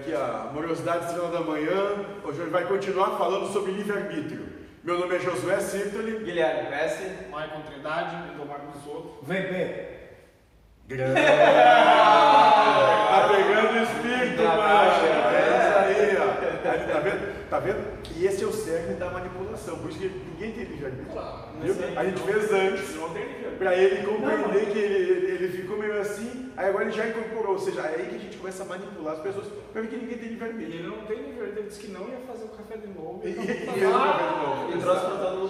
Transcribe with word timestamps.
aqui 0.00 0.14
a 0.14 0.48
Morosidade 0.52 1.06
Estrela 1.06 1.30
da 1.30 1.40
Manhã. 1.40 2.04
Hoje 2.24 2.40
ele 2.40 2.50
vai 2.50 2.64
continuar 2.64 3.16
falando 3.18 3.52
sobre 3.52 3.72
livre-arbítrio. 3.72 4.46
Meu 4.82 4.98
nome 4.98 5.14
é 5.14 5.18
Josué 5.20 5.60
Sirtoli. 5.60 6.24
Guilherme 6.24 6.70
Pesce. 6.70 7.04
Michael 7.26 7.60
Trindade, 7.68 8.16
Indomar 8.32 8.60
Bisotto. 8.60 9.18
VP. 9.22 9.88
Grande. 10.88 11.20
tá 11.20 13.28
pegando 13.30 13.74
o 13.74 13.82
espírito, 13.82 14.42
Tá, 14.42 14.56
tá, 14.56 14.96
É 15.34 15.58
isso 15.58 15.78
aí, 15.78 16.16
ó. 16.16 16.20
Tá 16.92 16.98
vendo? 17.00 17.29
Tá 17.50 17.58
vendo? 17.58 17.82
E 18.16 18.26
esse 18.26 18.44
é 18.44 18.46
o 18.46 18.52
cerne 18.52 18.94
da 18.94 19.10
manipulação. 19.10 19.76
Por 19.78 19.90
isso 19.90 19.98
que 19.98 20.06
ninguém 20.08 20.52
tem 20.52 20.64
livre-arbítrio. 20.66 21.20
Viu? 21.60 21.74
A 21.98 22.04
gente 22.04 22.20
fez 22.22 22.52
antes. 22.52 22.96
Pra 23.58 23.76
ele 23.76 24.06
compreender 24.06 24.66
que 24.72 24.78
ele, 24.78 25.32
ele 25.32 25.48
ficou 25.48 25.76
meio 25.76 26.00
assim, 26.00 26.50
aí 26.56 26.68
agora 26.68 26.84
ele 26.84 26.92
já 26.92 27.08
incorporou. 27.08 27.52
Ou 27.54 27.58
seja, 27.58 27.80
é 27.82 27.96
aí 27.96 28.06
que 28.08 28.14
a 28.14 28.18
gente 28.18 28.36
começa 28.36 28.62
a 28.62 28.66
manipular 28.66 29.14
as 29.14 29.20
pessoas 29.20 29.46
pra 29.72 29.82
ver 29.82 29.88
que 29.88 29.96
ninguém 29.96 30.16
tem 30.18 30.28
E 30.28 30.30
livre-arbítrio. 30.30 30.78
ele 30.78 30.86
não 30.88 30.98
tem 31.06 31.16
livre, 31.16 31.48
ele 31.48 31.62
disse 31.64 31.80
que 31.80 31.88
não 31.90 32.08
ia 32.08 32.18
fazer 32.26 32.44
o 32.44 32.48
café 32.48 32.76
de 32.76 32.86
novo. 32.86 33.20
E, 33.24 33.28
e, 33.28 33.32
e 33.32 33.34
vamos 33.34 33.74
ele 33.74 33.84
não 33.84 33.98
fazer. 34.00 34.16
fez 34.16 34.30
de 34.30 34.46
novo. 34.46 34.72
E 34.72 34.80
trouxe 34.80 35.00
pra 35.06 35.16
todo 35.16 35.36
mundo 35.40 35.49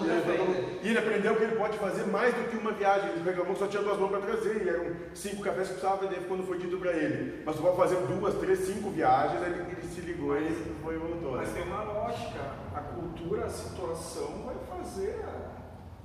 ele 0.91 0.99
aprendeu 0.99 1.35
que 1.35 1.43
ele 1.43 1.55
pode 1.55 1.77
fazer 1.77 2.05
mais 2.05 2.33
do 2.33 2.49
que 2.49 2.57
uma 2.57 2.71
viagem. 2.71 3.09
Ele 3.11 3.23
reclamou 3.23 3.53
que 3.53 3.59
só 3.59 3.67
tinha 3.67 3.81
duas 3.83 3.97
mãos 3.97 4.09
para 4.11 4.21
trazer, 4.21 4.65
e 4.65 4.69
eram 4.69 4.95
cinco 5.13 5.41
cafés 5.43 5.67
que 5.67 5.73
precisava 5.73 6.05
vender 6.07 6.27
quando 6.27 6.45
foi 6.45 6.57
dito 6.57 6.77
para 6.77 6.91
ele. 6.91 7.41
Mas 7.45 7.55
tu 7.55 7.61
pode 7.61 7.77
fazer 7.77 7.95
duas, 8.07 8.33
três, 8.35 8.59
cinco 8.59 8.89
viagens, 8.91 9.41
aí 9.41 9.51
ele, 9.53 9.71
ele 9.71 9.81
se 9.87 10.01
ligou 10.01 10.37
e 10.37 10.49
foi 10.83 10.97
voltou. 10.97 11.37
Mas 11.37 11.51
tem 11.53 11.63
uma 11.63 11.83
lógica. 11.83 12.39
A 12.75 12.79
cultura, 12.81 13.45
a 13.45 13.49
situação 13.49 14.43
vai 14.45 14.55
fazer 14.77 15.19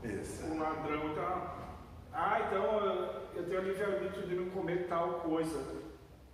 Isso. 0.02 0.44
o 0.46 0.58
ladrão 0.58 1.14
tá. 1.14 1.58
Ah, 2.12 2.40
então 2.46 2.64
eu- 2.64 3.08
eu 3.36 3.44
tenho 3.48 3.60
livre-arbítrio 3.62 4.26
de 4.26 4.34
não 4.36 4.50
comer 4.50 4.86
tal 4.88 5.20
coisa. 5.20 5.60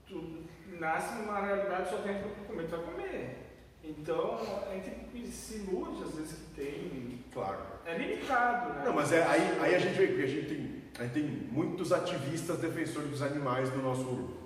Tu 0.07 0.45
nasce 0.79 1.15
numa 1.21 1.41
realidade 1.41 1.91
só 1.91 1.97
tem 1.99 2.23
que 2.23 2.29
comer, 2.47 2.65
tu 2.65 2.77
vai 2.77 2.81
comer. 2.85 3.52
Então 3.85 4.39
a 4.71 4.75
gente 4.75 5.27
se 5.29 5.57
ilude 5.57 6.03
às 6.05 6.15
vezes 6.15 6.35
que 6.39 6.61
tem. 6.61 7.25
Claro. 7.33 7.59
É 7.85 7.97
limitado, 7.97 8.75
né? 8.75 8.83
Não, 8.85 8.93
mas 8.93 9.13
é, 9.13 9.25
aí, 9.25 9.59
aí 9.61 9.75
a 9.75 9.79
gente 9.79 9.97
vê 9.97 10.07
que 10.09 10.23
a 10.23 10.27
gente 10.27 10.47
tem, 10.47 10.83
a 10.99 11.03
gente 11.03 11.13
tem 11.13 11.25
muitos 11.51 11.93
ativistas 11.93 12.59
defensores 12.59 13.11
dos 13.11 13.23
animais 13.23 13.75
no 13.75 13.83
nosso 13.83 14.05
grupo. 14.05 14.43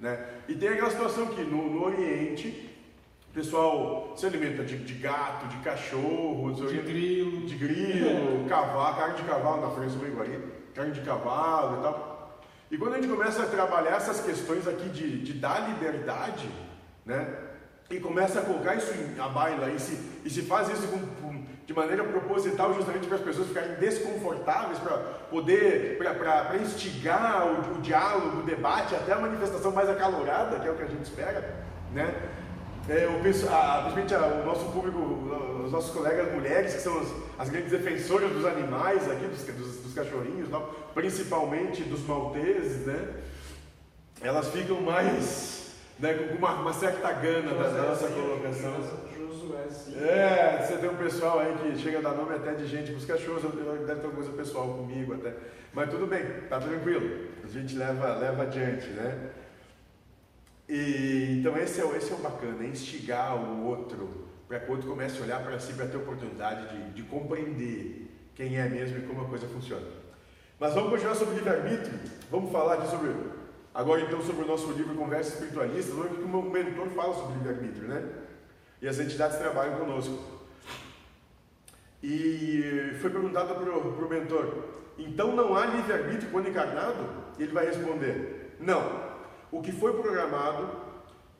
Né? 0.00 0.26
E 0.48 0.54
tem 0.54 0.70
aquela 0.70 0.90
situação 0.90 1.26
que 1.28 1.42
no, 1.42 1.70
no 1.70 1.84
Oriente, 1.84 2.70
o 3.30 3.34
pessoal 3.34 4.14
se 4.16 4.26
alimenta 4.26 4.64
de, 4.64 4.78
de 4.78 4.94
gato, 4.94 5.46
de 5.46 5.56
cachorro, 5.58 6.52
De 6.54 6.66
de, 6.66 6.82
grilo. 6.82 7.46
de 7.46 7.54
grilo, 7.54 8.48
cavalo, 8.48 8.96
carne 8.96 9.16
de 9.16 9.22
cavalo 9.22 9.60
na 9.60 9.70
França 9.70 9.96
do 9.96 10.06
Iguari, 10.06 10.42
carne 10.74 10.92
de 10.92 11.00
cavalo 11.02 11.78
e 11.78 11.82
tal. 11.82 12.40
E 12.70 12.76
quando 12.76 12.94
a 12.94 12.96
gente 13.00 13.08
começa 13.08 13.42
a 13.42 13.46
trabalhar 13.46 13.96
essas 13.96 14.20
questões 14.20 14.66
aqui 14.66 14.88
de, 14.88 15.22
de 15.22 15.34
dar 15.34 15.68
liberdade, 15.68 16.48
né? 17.04 17.46
E 17.90 18.00
começa 18.00 18.40
a 18.40 18.42
colocar 18.42 18.74
isso 18.74 18.92
em, 18.94 19.20
a 19.20 19.28
baila 19.28 19.70
e 19.70 19.78
se, 19.78 19.98
e 20.24 20.30
se 20.30 20.42
faz 20.42 20.68
isso 20.68 20.88
com- 20.88 20.98
com- 21.22 21.46
de 21.66 21.72
maneira 21.74 22.04
proposital 22.04 22.72
justamente 22.74 23.06
para 23.06 23.16
as 23.16 23.22
pessoas 23.22 23.48
ficarem 23.48 23.74
desconfortáveis, 23.76 24.78
para 24.78 24.96
poder, 25.30 25.98
para 25.98 26.56
instigar 26.58 27.46
o, 27.46 27.76
o 27.78 27.80
diálogo, 27.80 28.40
o 28.40 28.42
debate, 28.44 28.94
até 28.94 29.12
a 29.12 29.18
manifestação 29.18 29.72
mais 29.72 29.88
acalorada, 29.88 30.60
que 30.60 30.68
é 30.68 30.70
o 30.70 30.76
que 30.76 30.82
a 30.82 30.86
gente 30.86 31.02
espera, 31.02 31.54
né? 31.92 32.14
É, 32.88 33.08
o, 33.08 33.20
pessoal- 33.20 33.52
a- 33.52 33.84
a- 33.88 34.42
o 34.42 34.46
nosso 34.46 34.64
público, 34.66 34.98
os 35.64 35.72
nossos 35.72 35.90
colegas 35.90 36.32
mulheres, 36.32 36.74
que 36.74 36.80
são 36.80 37.00
as, 37.00 37.08
as 37.38 37.48
grandes 37.48 37.72
defensoras 37.72 38.30
dos 38.30 38.44
animais 38.44 39.10
aqui, 39.10 39.26
dos, 39.26 39.42
dos, 39.42 39.76
dos 39.78 39.92
cachorrinhos, 39.94 40.48
principalmente 40.94 41.82
dos 41.82 42.06
malteses, 42.06 42.86
né? 42.86 43.08
Elas 44.20 44.48
ficam 44.50 44.80
mais 44.82 45.65
né, 45.98 46.14
com 46.14 46.34
uma, 46.34 46.54
uma 46.60 46.72
certa 46.72 47.12
gana 47.12 47.54
da, 47.54 47.68
da 47.68 47.82
nossa 47.88 48.08
colocação. 48.08 48.74
Josué, 49.16 49.66
sim. 49.70 49.98
É, 49.98 50.62
você 50.66 50.76
tem 50.78 50.90
um 50.90 50.96
pessoal 50.96 51.38
aí 51.40 51.54
que 51.56 51.78
chega 51.78 51.98
a 51.98 52.02
dar 52.02 52.12
nome 52.12 52.34
até 52.34 52.54
de 52.54 52.66
gente 52.66 52.92
os 52.92 53.04
cachorros, 53.04 53.42
deve 53.42 53.84
ter 53.84 53.92
alguma 53.92 54.12
coisa 54.14 54.30
pessoal 54.32 54.68
comigo 54.74 55.14
até. 55.14 55.32
Mas 55.72 55.90
tudo 55.90 56.06
bem, 56.06 56.24
tá 56.48 56.58
tranquilo. 56.60 57.26
A 57.44 57.48
gente 57.48 57.74
leva, 57.76 58.14
leva 58.16 58.42
adiante, 58.42 58.88
né? 58.88 59.30
E, 60.68 61.38
então 61.40 61.56
esse 61.56 61.80
é, 61.80 61.84
o- 61.84 61.94
esse 61.96 62.10
é 62.10 62.14
o 62.14 62.18
bacana, 62.18 62.64
é 62.64 62.66
instigar 62.68 63.36
o 63.36 63.64
outro, 63.66 64.26
para 64.48 64.58
que 64.60 64.68
o 64.68 64.72
outro 64.74 64.88
comece 64.88 65.18
a 65.20 65.22
olhar 65.22 65.42
para 65.44 65.58
si, 65.60 65.72
para 65.74 65.86
ter 65.86 65.96
oportunidade 65.96 66.68
de, 66.76 66.90
de 66.94 67.02
compreender 67.04 68.10
quem 68.34 68.58
é 68.58 68.68
mesmo 68.68 68.98
e 68.98 69.02
como 69.02 69.22
a 69.22 69.28
coisa 69.28 69.46
funciona. 69.46 69.86
Mas 70.58 70.74
vamos 70.74 70.90
continuar 70.90 71.14
sobre 71.14 71.34
livre-arbítrio, 71.36 71.98
vamos 72.30 72.50
falar 72.50 72.74
aqui 72.74 72.88
sobre, 72.88 73.10
agora 73.76 74.00
então 74.00 74.22
sobre 74.22 74.42
o 74.42 74.48
nosso 74.48 74.72
livro 74.72 74.94
Conversa 74.94 75.34
Espiritualista, 75.34 75.94
onde 75.94 76.16
que 76.16 76.22
o 76.22 76.28
meu 76.28 76.42
mentor 76.42 76.88
fala 76.88 77.14
sobre 77.14 77.34
livre-arbítrio, 77.34 77.88
né? 77.88 78.02
E 78.80 78.88
as 78.88 78.98
entidades 78.98 79.36
trabalham 79.36 79.78
conosco. 79.78 80.18
E 82.02 82.94
foi 83.00 83.10
perguntado 83.10 83.54
para 83.54 83.70
o 83.70 84.08
mentor: 84.08 84.64
então 84.98 85.36
não 85.36 85.54
há 85.54 85.66
livre-arbítrio 85.66 86.30
quando 86.30 86.48
encarnado? 86.48 87.06
Ele 87.38 87.52
vai 87.52 87.66
responder: 87.66 88.56
não. 88.58 89.14
O 89.52 89.60
que 89.62 89.72
foi 89.72 89.92
programado 89.92 90.68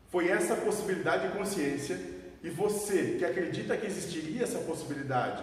foi 0.09 0.29
essa 0.29 0.55
possibilidade 0.57 1.29
de 1.29 1.37
consciência, 1.37 1.99
e 2.43 2.51
você 2.51 3.17
que 3.19 3.25
acredita 3.25 3.77
que 3.77 3.87
existiria 3.87 4.45
essa 4.45 4.59
possibilidade 4.59 5.43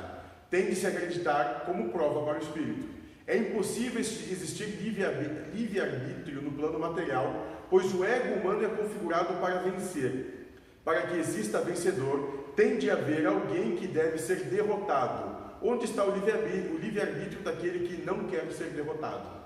tem 0.50 0.68
de 0.68 0.76
se 0.76 0.86
acreditar 0.86 1.64
como 1.66 1.90
prova 1.90 2.24
para 2.24 2.40
o 2.40 2.42
espírito. 2.42 2.88
É 3.26 3.38
impossível 3.38 4.02
existir 4.02 4.66
livre-arbítrio 4.66 6.42
no 6.42 6.52
plano 6.52 6.78
material, 6.78 7.48
pois 7.70 7.94
o 7.94 8.04
ego 8.04 8.40
humano 8.40 8.66
é 8.66 8.70
configurado 8.70 9.36
para 9.36 9.60
vencer. 9.60 10.50
Para 10.84 11.04
que 11.04 11.18
exista 11.18 11.62
vencedor, 11.62 12.52
tem 12.56 12.78
de 12.78 12.90
haver 12.90 13.26
alguém 13.26 13.76
que 13.78 13.88
deve 13.88 14.18
ser 14.18 14.44
derrotado. 14.46 15.42
Onde 15.62 15.86
está 15.86 16.04
o 16.04 16.14
livre-arbítrio, 16.14 17.42
daquele 17.42 17.88
que 17.88 18.06
não 18.06 18.26
quer 18.26 18.52
ser 18.52 18.72
derrotado? 18.72 19.44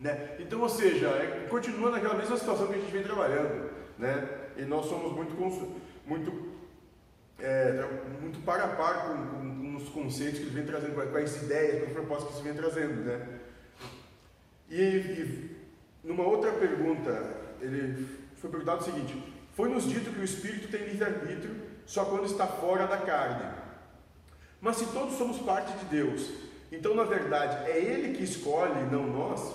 Né? 0.00 0.36
Então, 0.40 0.60
ou 0.62 0.68
seja, 0.68 1.08
é, 1.08 1.46
continua 1.48 1.90
naquela 1.90 2.14
mesma 2.14 2.36
situação 2.36 2.66
que 2.66 2.74
a 2.74 2.78
gente 2.78 2.90
vem 2.90 3.02
trabalhando. 3.02 3.70
Né? 3.98 4.26
E 4.56 4.62
nós 4.62 4.86
somos 4.86 5.12
muito, 5.12 5.34
muito, 6.06 6.51
é, 7.42 7.72
tra- 7.72 7.88
muito 8.20 8.38
par 8.44 8.60
a 8.60 8.68
par 8.68 9.06
com, 9.08 9.16
com- 9.16 9.60
com 9.62 9.76
os 9.76 9.88
conceitos 9.88 10.38
que 10.38 10.46
ele 10.46 10.54
vem 10.54 10.64
trazendo, 10.64 10.94
com, 10.94 11.16
as 11.18 11.42
ideias, 11.42 11.80
com 11.80 11.86
as 11.86 11.92
propostas 11.92 12.30
que 12.30 12.36
se 12.38 12.42
vem 12.42 12.54
trazendo. 12.54 12.94
Né? 13.04 13.26
E, 14.70 14.80
e 14.80 15.56
numa 16.04 16.24
outra 16.24 16.52
pergunta, 16.52 17.10
ele 17.60 18.06
foi 18.36 18.50
perguntado 18.50 18.80
o 18.80 18.84
seguinte: 18.84 19.22
Foi 19.54 19.68
nos 19.68 19.84
dito 19.88 20.10
que 20.10 20.20
o 20.20 20.24
espírito 20.24 20.68
tem 20.68 20.84
livre-arbítrio 20.84 21.54
só 21.86 22.04
quando 22.04 22.26
está 22.26 22.46
fora 22.46 22.86
da 22.86 22.98
carne. 22.98 23.60
Mas 24.60 24.76
se 24.76 24.86
todos 24.86 25.16
somos 25.16 25.38
parte 25.38 25.72
de 25.78 25.84
Deus, 25.86 26.30
então 26.70 26.94
na 26.94 27.04
verdade 27.04 27.68
é 27.70 27.76
Ele 27.78 28.16
que 28.16 28.22
escolhe, 28.22 28.84
não 28.90 29.06
nós, 29.06 29.52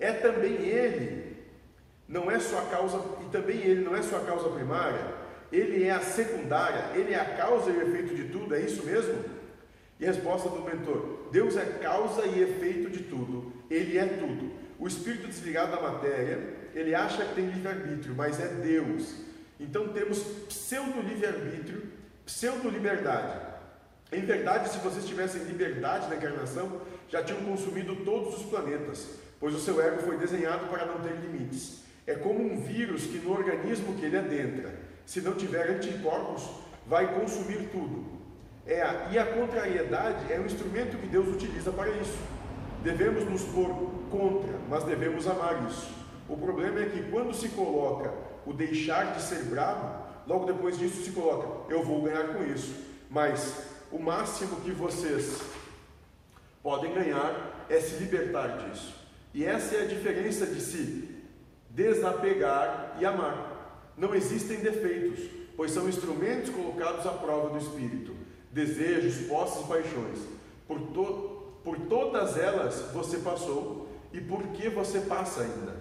é 0.00 0.12
também 0.12 0.54
Ele, 0.54 1.36
não 2.08 2.28
é 2.30 2.38
sua 2.40 2.62
causa, 2.62 3.00
e 3.24 3.30
também 3.30 3.58
Ele 3.58 3.84
não 3.84 3.94
é 3.96 4.02
sua 4.02 4.20
causa 4.20 4.48
primária, 4.50 5.21
Ele 5.52 5.84
é 5.84 5.90
a 5.90 6.00
secundária, 6.00 6.96
Ele 6.98 7.12
é 7.12 7.20
a 7.20 7.36
causa 7.36 7.70
e 7.70 7.78
efeito 7.78 8.14
de 8.14 8.24
tudo, 8.24 8.54
é 8.54 8.60
isso 8.60 8.84
mesmo? 8.84 9.22
E 10.00 10.04
a 10.04 10.08
resposta 10.08 10.48
do 10.48 10.62
mentor: 10.62 11.28
Deus 11.30 11.56
é 11.56 11.64
causa 11.82 12.26
e 12.26 12.42
efeito 12.42 12.90
de 12.90 13.00
tudo, 13.04 13.52
Ele 13.70 13.98
é 13.98 14.06
tudo. 14.06 14.50
O 14.78 14.88
espírito 14.88 15.28
desligado 15.28 15.70
da 15.70 15.80
matéria, 15.80 16.40
ele 16.74 16.92
acha 16.92 17.24
que 17.24 17.36
tem 17.36 17.46
livre-arbítrio, 17.46 18.16
mas 18.16 18.40
é 18.40 18.48
Deus. 18.48 19.14
Então 19.60 19.88
temos 19.88 20.18
pseudo-livre-arbítrio, 20.48 21.84
pseudo-liberdade. 22.26 23.40
Em 24.10 24.22
verdade, 24.22 24.70
se 24.70 24.78
vocês 24.78 25.06
tivessem 25.06 25.44
liberdade 25.44 26.08
na 26.08 26.16
encarnação, 26.16 26.80
já 27.08 27.22
tinham 27.22 27.42
consumido 27.42 27.94
todos 28.04 28.38
os 28.38 28.46
planetas, 28.46 29.06
pois 29.38 29.54
o 29.54 29.60
seu 29.60 29.80
ego 29.80 30.02
foi 30.02 30.16
desenhado 30.16 30.66
para 30.66 30.84
não 30.84 31.00
ter 31.00 31.14
limites. 31.14 31.82
É 32.06 32.14
como 32.14 32.42
um 32.42 32.60
vírus 32.60 33.04
que 33.06 33.18
no 33.18 33.32
organismo 33.32 33.94
que 33.94 34.04
ele 34.04 34.18
adentra, 34.18 34.74
se 35.06 35.20
não 35.20 35.34
tiver 35.34 35.70
anticorpos, 35.70 36.48
vai 36.86 37.14
consumir 37.14 37.68
tudo. 37.70 38.04
É 38.66 38.82
a, 38.82 39.08
e 39.10 39.18
a 39.18 39.26
contrariedade 39.26 40.32
é 40.32 40.38
um 40.38 40.46
instrumento 40.46 40.96
que 40.96 41.06
Deus 41.06 41.28
utiliza 41.28 41.72
para 41.72 41.90
isso. 41.90 42.16
Devemos 42.82 43.24
nos 43.24 43.42
pôr 43.42 43.68
contra, 44.10 44.58
mas 44.68 44.84
devemos 44.84 45.26
amar 45.26 45.66
isso. 45.68 45.88
O 46.28 46.36
problema 46.36 46.80
é 46.80 46.86
que 46.86 47.02
quando 47.10 47.34
se 47.34 47.48
coloca 47.50 48.12
o 48.46 48.52
deixar 48.52 49.14
de 49.14 49.22
ser 49.22 49.44
bravo, 49.44 50.02
logo 50.26 50.46
depois 50.46 50.78
disso 50.78 51.02
se 51.02 51.10
coloca, 51.10 51.72
eu 51.72 51.82
vou 51.84 52.02
ganhar 52.02 52.34
com 52.34 52.44
isso. 52.44 52.74
Mas 53.10 53.66
o 53.90 53.98
máximo 53.98 54.60
que 54.60 54.70
vocês 54.70 55.40
podem 56.62 56.94
ganhar 56.94 57.66
é 57.68 57.80
se 57.80 57.96
libertar 57.96 58.58
disso. 58.58 58.94
E 59.34 59.44
essa 59.44 59.76
é 59.76 59.82
a 59.82 59.86
diferença 59.86 60.46
de 60.46 60.60
se 60.60 61.08
desapegar 61.70 62.96
e 63.00 63.04
amar. 63.04 63.51
Não 63.96 64.14
existem 64.14 64.60
defeitos, 64.60 65.20
pois 65.56 65.70
são 65.70 65.88
instrumentos 65.88 66.50
colocados 66.50 67.06
à 67.06 67.10
prova 67.10 67.50
do 67.50 67.58
espírito, 67.58 68.14
desejos, 68.50 69.26
posses 69.26 69.66
paixões. 69.66 70.18
Por, 70.66 70.80
to 70.92 71.42
por 71.64 71.78
todas 71.78 72.36
elas 72.36 72.90
você 72.92 73.18
passou 73.18 73.88
e 74.12 74.20
por 74.20 74.42
que 74.48 74.68
você 74.68 75.00
passa 75.00 75.42
ainda? 75.42 75.76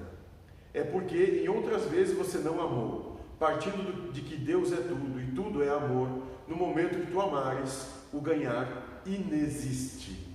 É 0.73 0.83
porque 0.83 1.41
em 1.43 1.49
outras 1.49 1.85
vezes 1.85 2.15
você 2.15 2.37
não 2.37 2.61
amou. 2.61 3.11
partindo 3.41 4.11
de 4.13 4.21
que 4.21 4.37
Deus 4.37 4.71
é 4.71 4.75
tudo 4.75 5.19
e 5.19 5.25
tudo 5.31 5.63
é 5.63 5.69
amor, 5.69 6.07
no 6.47 6.55
momento 6.55 6.99
que 6.99 7.11
tu 7.11 7.19
amares, 7.19 7.87
o 8.13 8.21
ganhar 8.21 9.01
inexiste. 9.03 10.27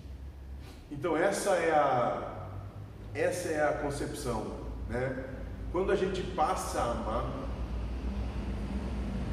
Então 0.90 1.16
essa 1.16 1.50
é 1.50 1.70
a 1.70 2.48
essa 3.14 3.48
é 3.48 3.62
a 3.62 3.74
concepção, 3.74 4.58
né? 4.90 5.24
Quando 5.70 5.92
a 5.92 5.94
gente 5.94 6.20
passa 6.34 6.80
a 6.80 6.90
amar, 6.90 7.32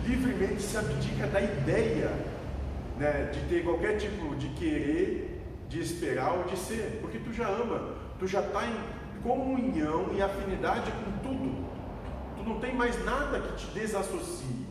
livremente 0.07 0.61
se 0.61 0.77
abdica 0.77 1.27
da 1.27 1.41
ideia 1.41 2.09
né, 2.97 3.31
de 3.31 3.39
ter 3.47 3.63
qualquer 3.63 3.97
tipo 3.97 4.35
de 4.35 4.49
querer, 4.49 5.41
de 5.69 5.79
esperar 5.79 6.33
ou 6.33 6.43
de 6.43 6.57
ser, 6.57 6.99
porque 7.01 7.19
tu 7.19 7.33
já 7.33 7.47
ama, 7.47 7.95
tu 8.19 8.27
já 8.27 8.41
está 8.41 8.65
em 8.65 9.21
comunhão 9.21 10.13
e 10.13 10.21
afinidade 10.21 10.91
com 10.91 11.27
tudo. 11.27 11.65
Tu 12.37 12.43
não 12.43 12.59
tem 12.59 12.75
mais 12.75 13.03
nada 13.05 13.39
que 13.39 13.55
te 13.55 13.67
desassocie 13.71 14.67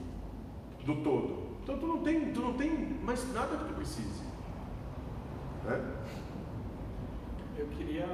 do 0.84 0.96
todo. 1.02 1.42
Então 1.62 1.78
tu 1.78 1.86
não 1.86 2.02
tem, 2.02 2.32
tu 2.32 2.40
não 2.40 2.54
tem 2.54 2.70
mais 3.02 3.32
nada 3.32 3.56
que 3.56 3.64
tu 3.64 3.74
precise. 3.74 4.22
Né? 5.64 5.80
Eu 7.56 7.66
queria. 7.68 8.06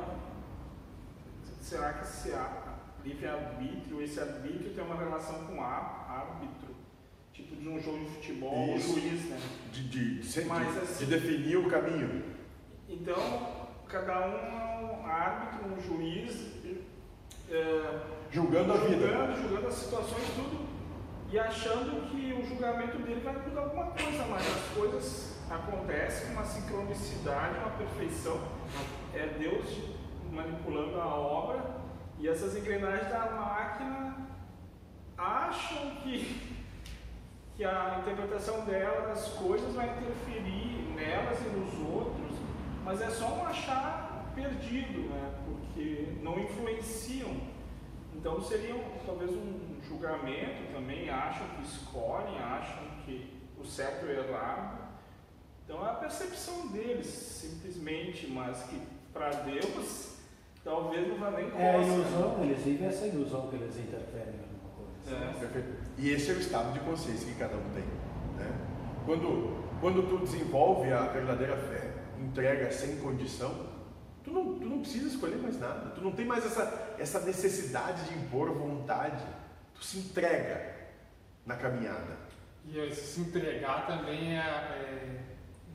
Será 1.61 1.95
que 1.95 2.05
esse 2.05 2.33
livre-arbítrio, 3.05 4.03
esse 4.03 4.21
arbítrio 4.21 4.75
tem 4.75 4.85
uma 4.85 4.97
relação 4.97 5.45
com 5.47 5.63
árbitro? 5.63 6.68
Tipo 7.39 7.55
de 7.55 7.69
um 7.69 7.81
jogo 7.81 7.99
de 8.01 8.11
futebol, 8.17 8.75
Isso. 8.77 8.91
um 8.91 8.95
juiz, 9.01 9.25
né? 9.31 9.39
De, 9.73 9.89
de, 9.89 10.19
de, 10.21 10.45
Mas, 10.47 10.73
de, 10.73 10.79
assim- 10.81 11.05
de 11.05 11.11
definir 11.11 11.57
o 11.57 11.71
caminho. 11.71 12.25
Então, 12.89 13.69
cada 13.89 14.27
um 14.27 14.33
é 14.35 14.99
um 15.03 15.07
árbitro, 15.07 15.73
um 15.73 15.81
juiz, 15.81 16.49
é, 17.51 18.01
Julgando 18.33 18.73
a 18.73 18.77
vida. 18.79 19.07
julgando, 19.07 19.41
julgando 19.41 19.67
as 19.69 19.75
situações, 19.75 20.25
tudo, 20.35 20.67
e 21.31 21.39
achando 21.39 22.11
que 22.11 22.33
o 22.33 22.45
julgamento 22.45 22.99
dele 22.99 23.21
vai 23.21 23.35
mudar 23.47 23.61
alguma 23.63 23.87
coisa, 23.87 24.25
mas 24.27 24.43
as 24.47 24.77
coisas 24.77 25.39
acontecem 25.49 26.27
com 26.27 26.33
uma 26.33 26.45
sincronicidade, 26.45 27.59
uma 27.59 27.71
perfeição. 27.71 28.41
É 29.15 29.27
Deus 29.39 29.65
manipulando 30.33 31.01
a 31.01 31.07
obra 31.07 31.65
e 32.19 32.29
essas 32.29 32.57
engrenagens 32.57 33.09
da 33.09 33.31
máquina 33.31 34.17
acham 35.17 35.91
que, 36.03 36.58
que 37.59 37.65
a 37.65 37.99
interpretação 38.01 38.65
dela 38.65 39.09
das 39.09 39.27
coisas 39.31 39.75
vai 39.75 39.89
interferir 39.91 40.95
nelas 40.95 41.41
e 41.41 41.49
nos 41.49 41.93
outros, 41.93 42.39
mas 42.85 43.01
é 43.01 43.11
só 43.11 43.27
um 43.35 43.45
achar 43.45 44.31
perdido, 44.33 45.09
né? 45.11 45.35
porque 45.45 46.13
não 46.23 46.39
influenciam. 46.39 47.37
Então 48.15 48.41
seria 48.41 48.77
um- 48.77 48.99
talvez 49.05 49.33
um 49.33 49.77
julgamento 49.89 50.73
também, 50.73 51.11
acham 51.11 51.49
que 51.57 51.63
escolhem, 51.63 52.39
acham 52.39 52.85
que 53.05 53.29
o 53.61 53.65
certo 53.65 54.07
e 54.07 54.11
o 54.11 54.25
errado. 54.25 54.79
Então 55.65 55.85
é 55.85 55.91
a 55.91 55.95
percepção 55.95 56.69
deles, 56.69 57.07
simplesmente, 57.09 58.29
mas 58.29 58.63
que 58.63 58.81
para 59.13 59.31
Deus 59.31 60.17
talvez 60.63 61.09
não 61.09 61.17
vá 61.17 61.33
nem 61.33 61.47
É 61.57 61.71
a 61.71 61.79
costa. 61.79 61.93
ilusão, 61.93 62.45
eles 62.45 62.59
vivem 62.63 62.87
essa 62.87 63.05
ilusão 63.09 63.49
que 63.49 63.57
eles 63.57 63.77
interferem. 63.77 64.47
É. 65.13 65.65
E 65.97 66.11
esse 66.11 66.31
é 66.31 66.35
o 66.35 66.39
estado 66.39 66.73
de 66.73 66.81
consciência 66.81 67.27
que 67.27 67.39
cada 67.39 67.57
um 67.57 67.71
tem. 67.71 67.85
Né? 68.37 68.53
Quando, 69.05 69.65
quando 69.81 70.09
tu 70.09 70.19
desenvolve 70.19 70.93
a 70.93 71.07
verdadeira 71.07 71.57
fé, 71.57 71.93
entrega 72.19 72.71
sem 72.71 72.97
condição, 72.97 73.67
tu 74.23 74.31
não, 74.31 74.59
tu 74.59 74.67
não 74.67 74.81
precisa 74.81 75.09
escolher 75.09 75.37
mais 75.37 75.59
nada. 75.59 75.91
Tu 75.91 76.01
não 76.01 76.13
tem 76.13 76.27
mais 76.27 76.45
essa, 76.45 76.95
essa 76.99 77.21
necessidade 77.21 78.05
de 78.05 78.19
impor 78.19 78.51
vontade. 78.53 79.25
Tu 79.75 79.85
se 79.85 79.99
entrega 79.99 80.77
na 81.47 81.57
caminhada. 81.57 82.17
E 82.67 82.79
esse 82.79 83.15
se 83.15 83.21
entregar 83.21 83.87
também 83.87 84.37
é, 84.37 84.41
é 84.41 85.21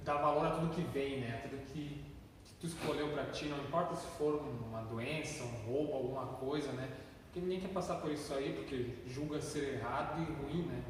dar 0.05 0.17
valor 0.17 0.45
a 0.45 0.51
tudo 0.51 0.73
que 0.73 0.81
vem, 0.81 1.21
né? 1.21 1.41
Tudo 1.49 1.65
que, 1.73 2.03
que 2.45 2.53
tu 2.59 2.67
escolheu 2.67 3.09
pra 3.09 3.25
ti, 3.25 3.45
não 3.45 3.57
importa 3.57 3.95
se 3.95 4.05
for 4.17 4.45
uma 4.67 4.81
doença, 4.83 5.43
um 5.43 5.71
roubo, 5.71 5.93
alguma 5.93 6.25
coisa, 6.37 6.71
né? 6.73 6.87
Porque 7.33 7.47
ninguém 7.47 7.61
quer 7.61 7.69
passar 7.69 7.95
por 7.95 8.11
isso 8.11 8.31
aí, 8.35 8.53
porque 8.53 8.93
julga 9.07 9.41
ser 9.41 9.79
errado 9.79 10.21
e 10.21 10.25
ruim, 10.33 10.67
né? 10.67 10.83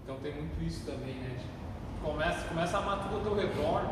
Então 0.00 0.20
tem 0.20 0.32
muito 0.32 0.62
isso 0.62 0.86
também, 0.86 1.14
né? 1.14 1.36
Começa, 2.00 2.46
começa 2.46 2.76
a 2.78 2.80
amar 2.80 3.02
tudo 3.02 3.16
ao 3.16 3.22
teu 3.22 3.34
redor, 3.34 3.82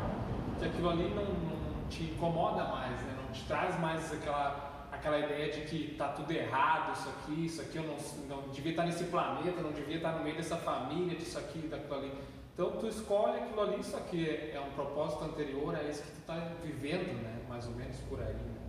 que 0.61 0.65
aquilo 0.65 0.91
ali 0.91 1.13
não, 1.13 1.25
não 1.25 1.89
te 1.89 2.05
incomoda 2.05 2.63
mais, 2.67 2.93
né? 3.03 3.19
Não 3.21 3.33
te 3.33 3.45
traz 3.47 3.81
mais 3.81 4.13
aquela, 4.13 4.87
aquela 4.93 5.19
ideia 5.19 5.51
de 5.51 5.63
que 5.63 5.97
tá 5.97 6.11
tudo 6.11 6.31
errado, 6.31 6.97
isso 6.97 7.09
aqui, 7.09 7.47
isso 7.47 7.61
aqui 7.63 7.79
eu 7.79 7.83
não, 7.83 7.97
não 8.29 8.49
devia 8.51 8.71
estar 8.71 8.87
nesse 8.87 9.03
planeta, 9.07 9.61
não 9.61 9.73
devia 9.73 9.97
estar 9.97 10.13
no 10.13 10.23
meio 10.23 10.37
dessa 10.37 10.57
família, 10.57 11.19
disso 11.19 11.37
aqui, 11.37 11.67
daquilo 11.67 11.97
ali. 11.97 12.13
Então 12.55 12.71
tu 12.77 12.87
escolhe 12.87 13.39
aquilo 13.39 13.61
ali, 13.61 13.81
isso 13.81 13.97
aqui 13.97 14.25
é, 14.25 14.53
é 14.55 14.61
um 14.61 14.71
propósito 14.71 15.25
anterior 15.25 15.75
a 15.75 15.83
esse 15.83 16.03
que 16.03 16.13
tu 16.13 16.21
está 16.21 16.35
vivendo, 16.63 17.21
né? 17.25 17.41
Mais 17.49 17.67
ou 17.67 17.73
menos 17.73 17.97
por 18.09 18.21
aí. 18.21 18.35
Né? 18.35 18.68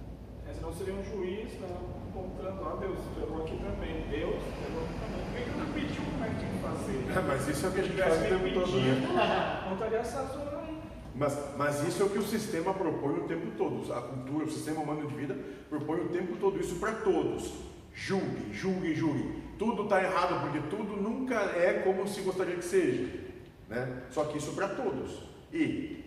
É, 0.49 0.53
senão 0.53 0.73
seria 0.73 0.93
um 0.93 1.03
juiz 1.03 1.53
né, 1.59 1.67
apontando, 2.09 2.61
ó 2.63 2.75
Deus, 2.77 2.97
tu 3.13 3.21
errou 3.21 3.43
aqui 3.43 3.57
também, 3.57 4.01
Deus 4.09 4.41
errou 4.67 4.83
aqui 4.83 4.93
também. 4.99 5.45
Por 5.45 5.53
que 5.53 5.59
não 5.59 5.73
pediu 5.73 6.01
como 6.03 6.25
é 6.25 6.29
que 6.29 6.35
tinha 6.39 6.51
que 6.51 6.59
fazer? 6.59 7.19
É, 7.19 7.21
mas 7.21 7.47
isso 7.47 7.65
é 7.65 7.69
o 7.69 7.71
que 7.71 7.79
a 7.79 7.83
gente 7.83 8.01
faz 8.01 8.17
o 8.17 8.23
tempo 8.23 8.53
todo. 8.53 8.79
Né? 8.79 9.63
não 9.65 9.73
estaria 9.73 9.99
aí. 9.99 10.79
Mas, 11.13 11.37
mas 11.57 11.87
isso 11.87 12.01
é 12.01 12.05
o 12.05 12.09
que 12.09 12.17
o 12.17 12.23
sistema 12.23 12.73
propõe 12.73 13.19
o 13.19 13.27
tempo 13.27 13.47
todo. 13.57 13.93
A 13.93 14.01
cultura, 14.01 14.45
o 14.45 14.49
sistema 14.49 14.81
humano 14.81 15.07
de 15.07 15.15
vida 15.15 15.37
propõe 15.69 16.01
o 16.01 16.09
tempo 16.09 16.35
todo 16.37 16.59
isso 16.59 16.75
para 16.75 16.93
todos. 16.93 17.53
Julgue, 17.93 18.53
julgue, 18.53 18.95
julgue. 18.95 19.43
Tudo 19.57 19.83
está 19.83 20.01
errado 20.01 20.41
porque 20.41 20.67
tudo 20.69 20.95
nunca 20.95 21.35
é 21.35 21.81
como 21.83 22.07
se 22.07 22.21
gostaria 22.21 22.55
que 22.55 22.63
seja. 22.63 23.19
Né? 23.67 24.03
Só 24.09 24.23
que 24.25 24.37
isso 24.37 24.53
para 24.53 24.69
todos. 24.69 25.29
E 25.51 25.98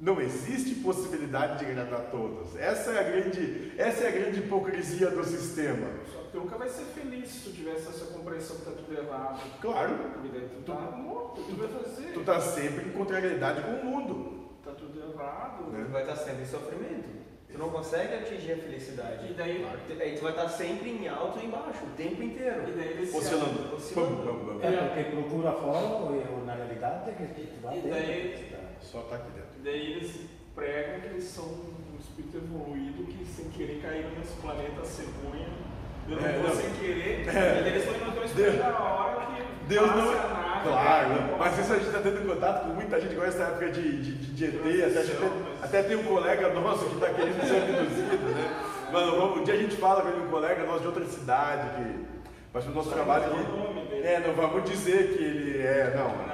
não 0.00 0.20
existe 0.20 0.74
possibilidade 0.76 1.58
de 1.64 1.70
agradar 1.70 2.10
todos. 2.10 2.56
Essa 2.56 2.90
é 2.92 2.98
a 2.98 3.02
grande, 3.04 3.72
essa 3.78 4.04
é 4.04 4.08
a 4.08 4.10
grande 4.10 4.40
hipocrisia 4.40 5.10
do 5.10 5.24
sistema. 5.24 5.86
Só 6.12 6.18
que 6.22 6.32
tu 6.32 6.38
nunca 6.40 6.58
vai 6.58 6.68
ser 6.68 6.84
feliz 6.86 7.28
se 7.28 7.48
tu 7.48 7.54
tivesse 7.56 7.88
essa 7.88 8.06
compreensão 8.06 8.56
que 8.56 8.64
tá 8.64 8.72
tudo 8.72 8.92
errado. 8.98 9.40
Claro, 9.60 9.94
E 10.24 10.28
daí 10.28 10.48
tu 10.48 10.62
tá 10.72 10.74
morto, 10.96 11.40
o 11.40 11.44
que 11.44 11.50
tu 11.52 11.56
vai 11.56 11.68
fazer? 11.68 12.12
tu 12.12 12.20
está 12.20 12.40
sempre 12.40 12.88
em 12.88 12.92
contrariedade 12.92 13.62
com 13.62 13.70
o 13.70 13.84
mundo. 13.84 14.44
Tá 14.64 14.72
tudo 14.72 14.98
errado. 15.00 15.70
Né? 15.70 15.84
Tu 15.86 15.92
vai 15.92 16.02
estar 16.02 16.16
sempre 16.16 16.42
em 16.42 16.46
sofrimento. 16.46 17.24
Tu 17.50 17.58
não 17.58 17.70
consegue 17.70 18.14
atingir 18.14 18.52
a 18.54 18.56
felicidade. 18.56 19.30
E 19.30 19.34
daí, 19.34 19.64
Aí 20.00 20.16
tu 20.16 20.22
vai 20.22 20.32
estar 20.32 20.48
sempre 20.48 20.90
em 20.90 21.06
alto 21.06 21.38
e 21.38 21.46
em 21.46 21.50
baixo, 21.50 21.84
o 21.84 21.96
tempo 21.96 22.20
inteiro. 22.20 22.64
e 22.68 22.72
daí 22.72 23.10
Oscilando. 23.14 23.76
Oscilando. 23.76 24.58
É 24.60 24.70
porque 24.88 25.04
procura 25.16 25.52
fora 25.52 25.86
ou 25.86 26.44
na 26.44 26.54
realidade 26.54 27.10
é 27.10 27.12
que 27.12 27.42
tu 27.46 27.60
vai 27.62 27.78
E 27.78 27.82
daí-. 27.82 28.53
Só 28.84 29.00
está 29.00 29.16
aqui 29.16 29.30
dentro. 29.34 29.50
E 29.60 29.64
daí 29.64 29.92
eles 29.92 30.20
pregam 30.54 31.00
que 31.00 31.06
eles 31.08 31.24
são 31.24 31.44
um 31.44 31.96
espírito 31.98 32.36
evoluído 32.36 33.04
que 33.04 33.24
sem 33.26 33.46
querer 33.50 33.80
caíram 33.82 34.10
nesse 34.18 34.34
planeta 34.34 34.84
cegonha. 34.84 35.48
Eu 36.08 36.16
não 36.20 36.26
É, 36.28 36.32
vou 36.34 36.48
não. 36.48 36.54
sem 36.56 36.70
querer. 36.74 37.26
É. 37.28 37.58
E 37.60 37.62
daí 37.62 37.68
eles 37.74 37.84
estão 37.88 38.14
não 38.14 38.24
esperando 38.24 38.62
a 38.62 38.78
hora 38.92 39.26
que 39.26 39.42
Deus 39.66 39.86
não. 39.88 40.10
a 40.10 40.14
nave. 40.28 40.68
Claro, 40.68 41.08
né? 41.10 41.36
mas 41.38 41.58
isso 41.58 41.72
a 41.72 41.76
gente 41.76 41.86
está 41.88 42.00
tendo 42.00 42.26
contato 42.26 42.62
com 42.66 42.74
muita 42.74 42.98
gente 43.00 43.12
agora 43.12 43.30
nessa 43.30 43.42
época 43.44 43.70
de, 43.70 44.02
de, 44.02 44.12
de, 44.14 44.50
de 44.50 44.80
ET, 44.82 44.96
até, 44.96 45.02
tem- 45.02 45.30
até 45.62 45.82
tem 45.82 45.96
um 45.96 46.04
colega 46.04 46.48
nosso 46.54 46.86
que 46.86 46.94
está 46.94 47.08
querendo 47.10 47.46
ser 47.46 47.62
abduzido, 47.62 48.24
né? 48.34 48.64
Mano, 48.92 49.34
um 49.40 49.44
dia 49.44 49.54
a 49.54 49.56
gente 49.58 49.76
fala 49.76 50.00
com 50.02 50.08
um 50.08 50.28
colega 50.30 50.64
nosso 50.64 50.80
de 50.80 50.86
outra 50.86 51.04
cidade 51.06 51.68
que 51.76 52.04
faz 52.52 52.66
o 52.66 52.70
nosso 52.70 52.90
trabalho 52.90 53.24
dele. 53.30 54.06
É, 54.06 54.20
não 54.26 54.32
vamos 54.34 54.64
dizer 54.70 55.16
que 55.16 55.22
ele 55.22 55.58
é, 55.60 55.92
não, 55.94 56.33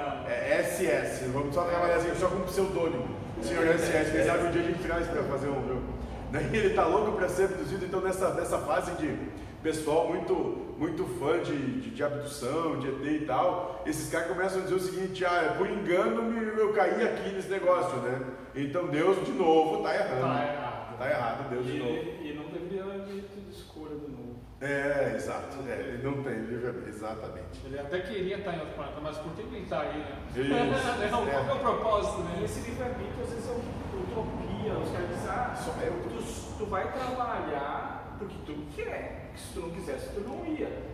SS, 0.81 1.25
vamos 1.31 1.53
só 1.53 1.63
trabalhar 1.63 1.95
assim, 1.97 2.09
só 2.19 2.27
com 2.27 2.37
um 2.37 2.45
pseudônimo, 2.45 3.07
senhor 3.41 3.65
SS, 3.67 4.11
quem 4.11 4.25
sabe 4.25 4.47
um 4.47 4.51
dia 4.51 4.61
a 4.61 4.65
gente 4.65 4.83
traz 4.83 5.07
para 5.07 5.23
fazer 5.23 5.49
um 5.49 5.67
jogo. 5.67 5.83
Daí 6.31 6.45
ele 6.55 6.73
tá 6.73 6.85
louco 6.85 7.11
para 7.13 7.27
ser 7.29 7.45
abduzido, 7.45 7.85
então 7.85 8.01
nessa, 8.01 8.33
nessa 8.33 8.57
fase 8.59 8.91
de 8.93 9.15
pessoal 9.61 10.07
muito, 10.07 10.33
muito 10.77 11.05
fã 11.19 11.39
de, 11.39 11.55
de, 11.81 11.91
de 11.91 12.03
abdução, 12.03 12.79
de 12.79 12.87
ET 12.87 13.21
e 13.21 13.25
tal, 13.25 13.83
esses 13.85 14.09
caras 14.09 14.27
começam 14.27 14.59
a 14.59 14.63
dizer 14.63 14.75
o 14.75 14.79
seguinte, 14.79 15.23
ah, 15.25 15.55
por 15.57 15.69
engano 15.69 16.33
eu 16.57 16.73
caí 16.73 17.03
aqui 17.03 17.29
nesse 17.35 17.49
negócio, 17.49 17.97
né? 17.97 18.21
Então 18.55 18.87
Deus 18.87 19.23
de 19.25 19.31
novo 19.33 19.83
tá 19.83 19.93
errando. 19.93 20.21
Tá 20.21 20.43
errado. 20.43 20.97
Tá 20.97 21.09
errado, 21.09 21.49
Deus 21.49 21.65
de 21.65 21.79
novo. 21.79 21.93
E, 21.93 22.31
e 22.31 22.33
não 22.33 22.45
deveria 22.45 22.83
haver 22.83 23.05
direito 23.05 23.39
de 23.39 23.55
escolha 23.55 23.95
de 23.95 24.11
novo. 24.11 24.41
É, 24.61 25.13
exato, 25.15 25.57
é, 25.67 25.73
ele 25.73 26.03
não 26.03 26.21
tem, 26.21 26.33
livre- 26.41 26.87
exatamente. 26.87 27.65
Ele 27.65 27.79
até 27.79 27.99
queria 28.01 28.37
estar 28.37 28.53
em 28.55 28.59
outro 28.59 28.75
planeta, 28.75 28.99
mas 29.01 29.17
por 29.17 29.31
que 29.33 29.41
ele 29.41 29.63
está 29.63 29.81
aí, 29.81 29.97
né? 29.97 30.17
Isso, 30.35 30.49
Não, 31.11 31.27
é. 31.27 31.31
Qual 31.31 31.45
que 31.45 31.49
é 31.49 31.53
o 31.53 31.59
propósito, 31.59 32.19
E 32.19 32.23
né? 32.39 32.45
esse 32.45 32.59
livre-arbítrio 32.69 33.23
às 33.23 33.29
vezes 33.31 33.49
é 33.49 33.53
utopia. 33.53 34.73
Os 34.77 34.91
caras 34.91 35.09
dizem, 35.09 35.29
ah, 35.31 35.55
Só 35.55 35.71
eu. 35.81 35.93
tu, 36.03 36.57
tu 36.59 36.65
vai 36.67 36.91
trabalhar 36.91 38.15
porque 38.19 38.35
tu 38.45 38.53
quer. 38.75 39.29
Porque 39.31 39.37
se 39.39 39.53
tu 39.53 39.59
não 39.61 39.69
quisesse, 39.71 40.09
tu 40.13 40.21
não 40.21 40.45
ia. 40.45 40.91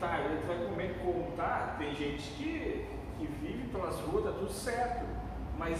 Tá, 0.00 0.14
aí 0.14 0.38
tu 0.42 0.46
vai 0.48 0.58
comer 0.66 0.98
como? 1.00 1.30
Tá, 1.36 1.76
tem 1.78 1.94
gente 1.94 2.28
que, 2.32 2.86
que 3.18 3.26
vive 3.40 3.68
pelas 3.68 4.00
ruas, 4.00 4.24
tá 4.24 4.32
tudo 4.32 4.50
certo. 4.52 5.06
Mas 5.56 5.78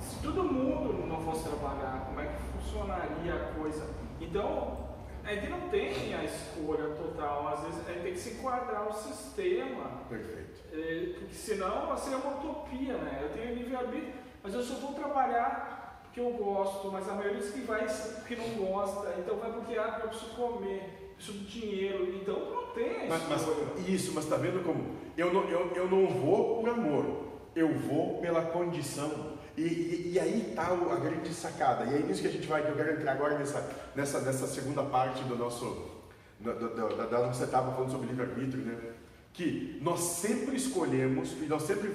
se 0.00 0.20
todo 0.22 0.42
mundo 0.42 1.06
não 1.06 1.20
fosse 1.22 1.48
trabalhar, 1.48 2.04
como 2.06 2.20
é 2.20 2.24
que 2.26 2.58
funcionaria 2.58 3.32
a 3.34 3.58
coisa? 3.58 3.86
Então, 4.20 4.83
a 5.24 5.34
gente 5.34 5.48
não 5.48 5.68
tem 5.68 6.14
a 6.14 6.24
escolha 6.24 6.88
total, 6.90 7.48
às 7.48 7.60
vezes 7.64 7.88
a 7.88 7.92
gente 7.92 8.02
tem 8.02 8.12
que 8.12 8.18
se 8.18 8.30
enquadrar 8.34 8.82
ao 8.82 8.92
sistema, 8.92 10.02
Perfeito. 10.08 10.60
eh, 10.72 11.14
porque 11.18 11.34
senão 11.34 11.96
seria 11.96 12.18
uma 12.18 12.36
utopia, 12.38 12.94
né? 12.98 13.20
Eu 13.22 13.28
tenho 13.30 13.54
livre-arbítrio, 13.54 14.12
mas 14.42 14.54
eu 14.54 14.62
só 14.62 14.74
vou 14.74 14.92
trabalhar 14.92 16.00
porque 16.04 16.20
eu 16.20 16.30
gosto, 16.30 16.92
mas 16.92 17.08
a 17.08 17.14
maioria 17.14 17.40
diz 17.40 17.50
que 17.50 17.60
vai 17.62 17.86
porque 18.16 18.36
não 18.36 18.66
gosta, 18.66 19.14
então 19.18 19.36
vai 19.36 19.50
porque 19.52 19.76
ah, 19.78 20.00
eu 20.02 20.08
preciso 20.10 20.30
comer, 20.34 21.12
preciso 21.16 21.38
de 21.38 21.60
dinheiro, 21.60 22.14
então 22.14 22.38
não 22.50 22.66
tem 22.72 23.06
a 23.06 23.08
Mas, 23.08 23.28
mas- 23.28 23.40
escolha. 23.40 23.66
isso, 23.88 24.12
mas 24.14 24.24
está 24.24 24.36
vendo 24.36 24.62
como? 24.64 24.94
Eu 25.16 25.32
não, 25.32 25.44
eu, 25.48 25.72
eu 25.74 25.88
não 25.88 26.06
vou 26.06 26.60
por 26.60 26.68
amor, 26.68 27.24
eu 27.56 27.72
vou 27.72 28.18
pela 28.20 28.42
condição. 28.42 29.33
E, 29.56 29.62
e, 29.62 30.12
e 30.14 30.20
aí 30.20 30.48
está 30.50 30.66
a 30.68 30.96
grande 30.96 31.32
sacada. 31.32 31.84
E 31.84 31.94
é 31.94 31.98
nisso 32.00 32.22
que 32.22 32.28
a 32.28 32.30
gente 32.32 32.46
vai, 32.46 32.62
que 32.62 32.68
eu 32.68 32.76
quero 32.76 32.92
entrar 32.92 33.12
agora 33.12 33.38
nessa, 33.38 33.70
nessa, 33.94 34.20
nessa 34.20 34.46
segunda 34.46 34.82
parte 34.82 35.22
do 35.24 35.36
nosso, 35.36 35.90
da, 36.40 36.52
da, 36.52 37.06
da- 37.06 37.26
nossa 37.26 37.44
etapa 37.44 37.70
falando 37.72 37.90
sobre 37.90 38.08
livre-arbítrio, 38.08 38.64
né? 38.64 38.76
Que 39.32 39.78
nós 39.82 40.00
sempre 40.00 40.56
escolhemos, 40.56 41.32
e 41.40 41.46
nós 41.46 41.62
sempre, 41.62 41.92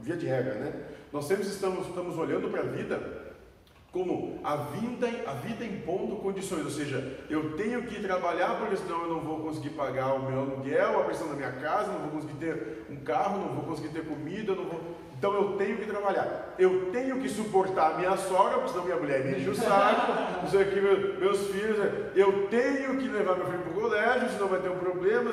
via 0.00 0.16
de 0.16 0.26
regra, 0.26 0.54
né? 0.54 0.72
Nós 1.12 1.24
sempre 1.26 1.44
estamos, 1.46 1.86
estamos 1.86 2.16
olhando 2.16 2.48
para 2.50 2.60
a 2.60 2.64
vida 2.64 3.30
como 3.92 4.38
a 4.44 4.54
vida, 4.54 5.08
a 5.26 5.32
vida 5.32 5.64
impondo 5.64 6.16
condições, 6.16 6.64
ou 6.64 6.70
seja, 6.70 7.18
eu 7.28 7.56
tenho 7.56 7.82
que 7.82 8.00
trabalhar 8.00 8.56
porque 8.60 8.76
senão 8.76 9.02
eu 9.02 9.08
não 9.08 9.20
vou 9.20 9.40
conseguir 9.40 9.70
pagar 9.70 10.14
o 10.14 10.30
meu 10.30 10.40
aluguel, 10.42 11.00
a 11.00 11.04
pressão 11.04 11.26
da 11.28 11.34
minha 11.34 11.50
casa, 11.50 11.90
não 11.90 12.02
vou 12.02 12.10
conseguir 12.20 12.34
ter 12.38 12.86
um 12.88 12.96
carro, 12.96 13.38
não 13.44 13.54
vou 13.56 13.64
conseguir 13.64 13.88
ter 13.88 14.06
comida, 14.06 14.54
não 14.54 14.64
vou... 14.64 14.80
então 15.20 15.34
eu 15.34 15.52
tenho 15.58 15.76
que 15.76 15.84
trabalhar. 15.84 16.54
Eu 16.58 16.90
tenho 16.92 17.20
que 17.20 17.28
suportar 17.28 17.90
a 17.92 17.98
minha 17.98 18.16
sogra, 18.16 18.54
porque 18.56 18.70
senão 18.70 18.84
minha 18.86 18.96
mulher 18.96 19.22
me 19.22 19.38
enche 19.38 19.50
o 19.50 19.54
saco, 19.54 20.12
não 20.40 20.48
sei 20.48 20.62
o 20.62 20.70
que, 20.70 20.80
meu- 20.80 21.20
meus 21.20 21.46
filhos, 21.48 21.76
eu 22.16 22.46
tenho 22.48 22.96
que 22.96 23.06
levar 23.06 23.36
meu 23.36 23.44
filho 23.44 23.58
para 23.64 23.70
o 23.70 23.80
colégio, 23.82 24.30
senão 24.30 24.48
vai 24.48 24.60
ter 24.60 24.70
um 24.70 24.78
problema, 24.78 25.30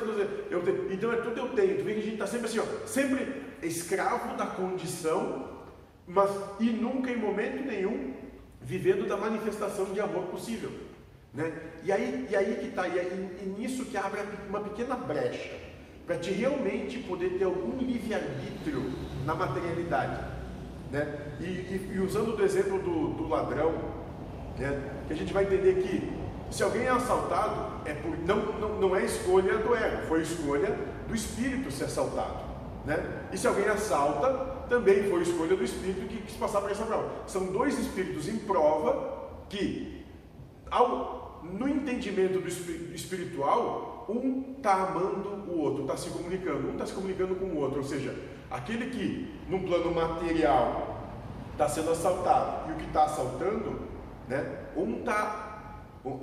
eu 0.50 0.60
tenho- 0.62 0.92
então 0.92 1.10
é 1.10 1.16
tudo 1.16 1.38
eu 1.40 1.48
tenho. 1.50 1.78
Tu 1.78 1.84
vê 1.84 1.94
que 1.94 2.00
a 2.00 2.02
gente 2.02 2.12
está 2.14 2.26
sempre 2.26 2.46
assim, 2.48 2.58
ó, 2.58 2.64
sempre 2.86 3.42
escravo 3.62 4.36
da 4.36 4.44
condição, 4.44 5.48
mas 6.06 6.30
e 6.60 6.64
nunca 6.68 7.10
em 7.10 7.16
momento 7.16 7.64
nenhum 7.64 8.12
vivendo 8.60 9.08
da 9.08 9.16
manifestação 9.16 9.86
de 9.86 10.00
amor 10.02 10.24
possível, 10.24 10.70
né? 11.32 11.50
E 11.82 11.90
aí, 11.90 12.26
e 12.30 12.36
aí 12.36 12.56
que 12.60 12.66
está, 12.66 12.86
e, 12.86 12.98
e 12.98 13.54
nisso 13.58 13.86
que 13.86 13.96
abre 13.96 14.20
uma 14.50 14.60
pequena 14.60 14.94
brecha 14.96 15.66
para 16.08 16.16
te 16.16 16.30
realmente 16.32 16.98
poder 17.00 17.36
ter 17.38 17.44
algum 17.44 17.76
livre 17.78 18.14
arbítrio 18.14 18.82
na 19.26 19.34
materialidade, 19.34 20.24
né? 20.90 21.06
E, 21.38 21.44
e- 21.44 21.90
e 21.96 22.00
usando 22.00 22.34
o 22.34 22.42
exemplo 22.42 22.78
do, 22.78 23.08
do 23.12 23.28
ladrão, 23.28 23.72
né? 24.58 24.90
Que 25.06 25.12
a 25.12 25.16
gente 25.16 25.34
vai 25.34 25.44
entender 25.44 25.82
que 25.82 26.10
se 26.50 26.62
alguém 26.62 26.84
é 26.84 26.88
assaltado 26.88 27.86
é 27.86 27.92
por 27.92 28.16
não, 28.20 28.36
não, 28.58 28.80
não 28.80 28.96
é 28.96 29.04
escolha 29.04 29.58
do 29.58 29.76
ego, 29.76 30.06
foi 30.08 30.22
escolha 30.22 30.74
do 31.06 31.14
espírito 31.14 31.70
ser 31.70 31.84
assaltado, 31.84 32.38
né? 32.86 32.96
E 33.30 33.36
se 33.36 33.46
alguém 33.46 33.66
assalta 33.66 34.56
também 34.70 35.10
foi 35.10 35.20
escolha 35.20 35.54
do 35.54 35.62
espírito 35.62 36.08
que 36.08 36.22
quis 36.22 36.36
passar 36.36 36.62
por 36.62 36.70
essa 36.70 36.86
prova. 36.86 37.06
São 37.26 37.52
dois 37.52 37.78
espíritos 37.78 38.26
em 38.28 38.38
prova 38.38 39.28
que, 39.50 40.04
ao, 40.70 41.42
no 41.42 41.68
entendimento 41.68 42.40
do 42.40 42.48
espiritual, 42.94 43.87
um 44.08 44.54
está 44.56 44.88
amando 44.88 45.28
o 45.50 45.58
outro, 45.60 45.82
está 45.82 45.96
se 45.96 46.10
comunicando, 46.10 46.68
um 46.68 46.72
está 46.72 46.86
se 46.86 46.94
comunicando 46.94 47.34
com 47.36 47.46
o 47.46 47.58
outro. 47.58 47.78
Ou 47.78 47.84
seja, 47.84 48.14
aquele 48.50 48.90
que, 48.90 49.34
num 49.48 49.62
plano 49.64 49.94
material, 49.94 50.98
está 51.52 51.68
sendo 51.68 51.90
assaltado 51.90 52.70
e 52.70 52.72
o 52.72 52.76
que 52.76 52.86
está 52.86 53.04
assaltando, 53.04 53.80
né? 54.28 54.66
Um 54.76 55.00
está. 55.00 55.44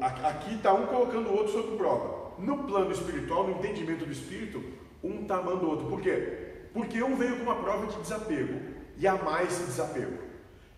Aqui 0.02 0.56
está 0.56 0.74
um 0.74 0.88
colocando 0.88 1.30
o 1.30 1.38
outro 1.38 1.52
sob 1.52 1.78
prova. 1.78 2.32
No 2.40 2.64
plano 2.64 2.92
espiritual, 2.92 3.48
no 3.48 3.60
entendimento 3.60 4.06
do 4.06 4.12
espírito, 4.12 4.64
um 5.04 5.22
está 5.22 5.38
amando 5.38 5.66
o 5.66 5.70
outro. 5.70 5.88
Por 5.88 6.02
quê? 6.02 6.68
Porque 6.74 7.04
um 7.04 7.16
veio 7.16 7.38
com 7.38 7.44
uma 7.44 7.56
prova 7.56 7.86
de 7.88 7.98
desapego 7.98 8.60
e 8.98 9.08
amar 9.08 9.46
esse 9.46 9.64
desapego. 9.64 10.18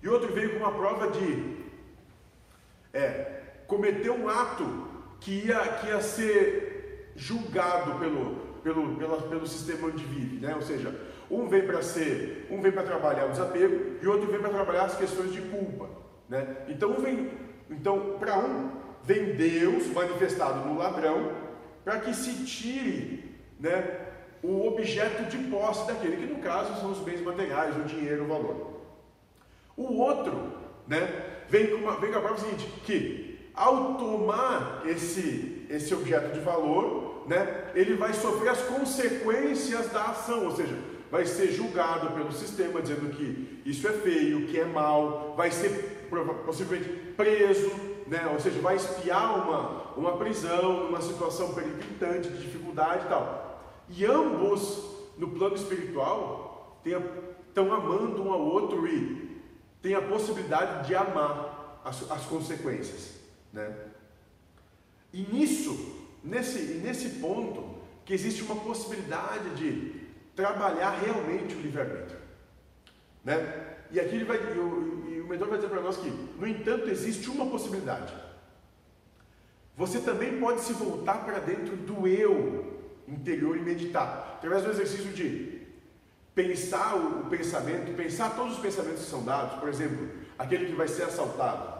E 0.01 0.09
outro 0.09 0.33
veio 0.33 0.53
com 0.53 0.57
uma 0.57 0.71
prova 0.71 1.09
de 1.11 1.57
é, 2.93 3.41
cometer 3.67 4.09
um 4.09 4.27
ato 4.27 4.87
que 5.19 5.45
ia, 5.45 5.59
que 5.59 5.87
ia 5.87 6.01
ser 6.01 6.76
julgado 7.17 7.99
pelo, 7.99 8.35
pelo, 8.63 8.95
pela- 8.95 9.21
pelo 9.23 9.45
sistema 9.45 9.87
onde 9.87 10.05
vive, 10.05 10.37
né? 10.45 10.55
Ou 10.55 10.61
seja, 10.61 10.93
um 11.29 11.47
vem 11.49 11.65
para 11.65 11.81
ser, 11.81 12.47
um 12.49 12.61
vem 12.61 12.71
para 12.71 12.83
trabalhar 12.83 13.25
o 13.25 13.31
desapego 13.31 13.97
e 14.01 14.07
outro 14.07 14.31
vem 14.31 14.39
para 14.39 14.51
trabalhar 14.51 14.83
as 14.83 14.95
questões 14.95 15.33
de 15.33 15.41
culpa, 15.41 15.89
né? 16.29 16.55
Então 16.69 16.93
vem, 16.93 17.29
então 17.69 18.15
para 18.19 18.37
um 18.37 18.69
vem 19.03 19.35
Deus 19.35 19.87
manifestado 19.87 20.69
no 20.69 20.77
ladrão 20.77 21.31
para 21.83 21.99
que 21.99 22.13
se 22.13 22.45
tire, 22.45 23.35
né? 23.59 24.01
O 24.43 24.67
objeto 24.67 25.23
de 25.23 25.37
posse 25.49 25.87
daquele 25.87 26.17
que 26.17 26.31
no 26.33 26.39
caso 26.39 26.79
são 26.79 26.91
os 26.91 26.99
bens 26.99 27.21
materiais, 27.21 27.75
o 27.75 27.81
dinheiro, 27.83 28.23
o 28.23 28.27
valor. 28.27 28.73
O 29.75 29.97
outro, 29.99 30.53
né, 30.87 31.41
vem 31.49 31.67
com, 31.67 31.77
uma, 31.77 31.99
vem 31.99 32.11
com 32.11 32.19
a 32.19 32.21
prova 32.21 32.37
seguinte, 32.39 32.65
que 32.85 33.49
ao 33.53 33.95
tomar 33.95 34.83
esse, 34.85 35.65
esse 35.69 35.93
objeto 35.93 36.33
de 36.33 36.39
valor, 36.39 37.06
né, 37.27 37.71
ele 37.75 37.95
vai 37.95 38.13
sofrer 38.13 38.49
as 38.49 38.61
consequências 38.61 39.91
da 39.91 40.05
ação, 40.05 40.45
ou 40.45 40.55
seja, 40.55 40.77
vai 41.11 41.25
ser 41.25 41.51
julgado 41.51 42.11
pelo 42.11 42.31
sistema 42.31 42.81
dizendo 42.81 43.13
que 43.15 43.61
isso 43.65 43.87
é 43.87 43.91
feio, 43.91 44.47
que 44.47 44.59
é 44.59 44.65
mal, 44.65 45.33
vai 45.35 45.51
ser 45.51 46.07
possivelmente 46.45 46.89
preso, 47.17 47.69
né, 48.07 48.29
ou 48.31 48.39
seja, 48.39 48.59
vai 48.61 48.77
espiar 48.77 49.45
uma, 49.45 49.93
uma 49.97 50.17
prisão, 50.17 50.85
numa 50.85 51.01
situação 51.01 51.53
periclitante, 51.53 52.29
de 52.29 52.37
dificuldade 52.37 53.05
e 53.05 53.09
tal. 53.09 53.61
E 53.89 54.05
ambos, 54.05 54.83
no 55.17 55.29
plano 55.29 55.55
espiritual, 55.55 56.81
estão 57.47 57.73
amando 57.73 58.23
um 58.23 58.31
ao 58.31 58.39
outro 58.41 58.87
e 58.87 59.41
têm 59.81 59.95
a 59.95 60.01
possibilidade 60.01 60.87
de 60.87 60.95
amar 60.95 61.81
as, 61.83 62.09
as 62.09 62.23
consequências. 62.25 63.15
Né? 63.51 63.73
E 65.13 65.21
nisso, 65.23 65.96
nesse, 66.27 66.59
nesse 66.83 67.09
ponto, 67.19 67.77
que 68.05 68.13
existe 68.13 68.43
uma 68.43 68.55
possibilidade 68.55 69.49
de 69.55 70.07
trabalhar 70.35 70.91
realmente 70.91 71.55
o 71.55 71.59
livre-arbítrio. 71.59 72.19
Né? 73.23 73.75
E 73.91 73.99
aqui 73.99 74.15
ele 74.15 74.25
vai, 74.25 74.37
e 74.37 74.59
o, 74.59 75.09
e 75.09 75.21
o 75.21 75.27
mentor 75.27 75.47
vai 75.47 75.57
dizer 75.57 75.69
para 75.69 75.81
nós 75.81 75.97
que, 75.97 76.09
no 76.09 76.47
entanto, 76.47 76.89
existe 76.89 77.29
uma 77.29 77.45
possibilidade. 77.47 78.13
Você 79.75 79.99
também 79.99 80.39
pode 80.39 80.61
se 80.61 80.73
voltar 80.73 81.25
para 81.25 81.39
dentro 81.39 81.75
do 81.75 82.07
eu 82.07 82.81
interior 83.07 83.57
e 83.57 83.61
meditar, 83.61 84.35
através 84.37 84.63
do 84.63 84.71
exercício 84.71 85.11
de 85.13 85.61
pensar 86.35 86.95
o, 86.95 87.21
o 87.21 87.29
pensamento, 87.29 87.95
pensar 87.95 88.35
todos 88.35 88.55
os 88.55 88.59
pensamentos 88.59 89.03
que 89.03 89.09
são 89.09 89.23
dados, 89.23 89.59
por 89.59 89.69
exemplo, 89.69 90.09
aquele 90.37 90.67
que 90.67 90.75
vai 90.75 90.87
ser 90.87 91.03
assaltado, 91.03 91.77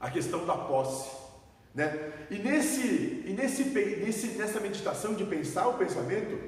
a 0.00 0.10
questão 0.10 0.44
da 0.44 0.56
posse, 0.56 1.27
né? 1.74 2.12
E 2.30 2.38
nesse, 2.38 3.24
e 3.26 3.34
nesse, 3.36 3.64
nesse, 3.64 4.26
nessa 4.28 4.60
meditação 4.60 5.14
de 5.14 5.24
pensar 5.24 5.68
o 5.68 5.74
pensamento, 5.74 6.38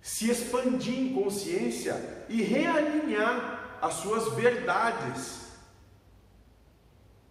se 0.00 0.30
expandir 0.30 0.98
em 0.98 1.14
consciência 1.14 2.24
e 2.28 2.42
realinhar 2.42 3.78
as 3.80 3.94
suas 3.94 4.32
verdades. 4.34 5.48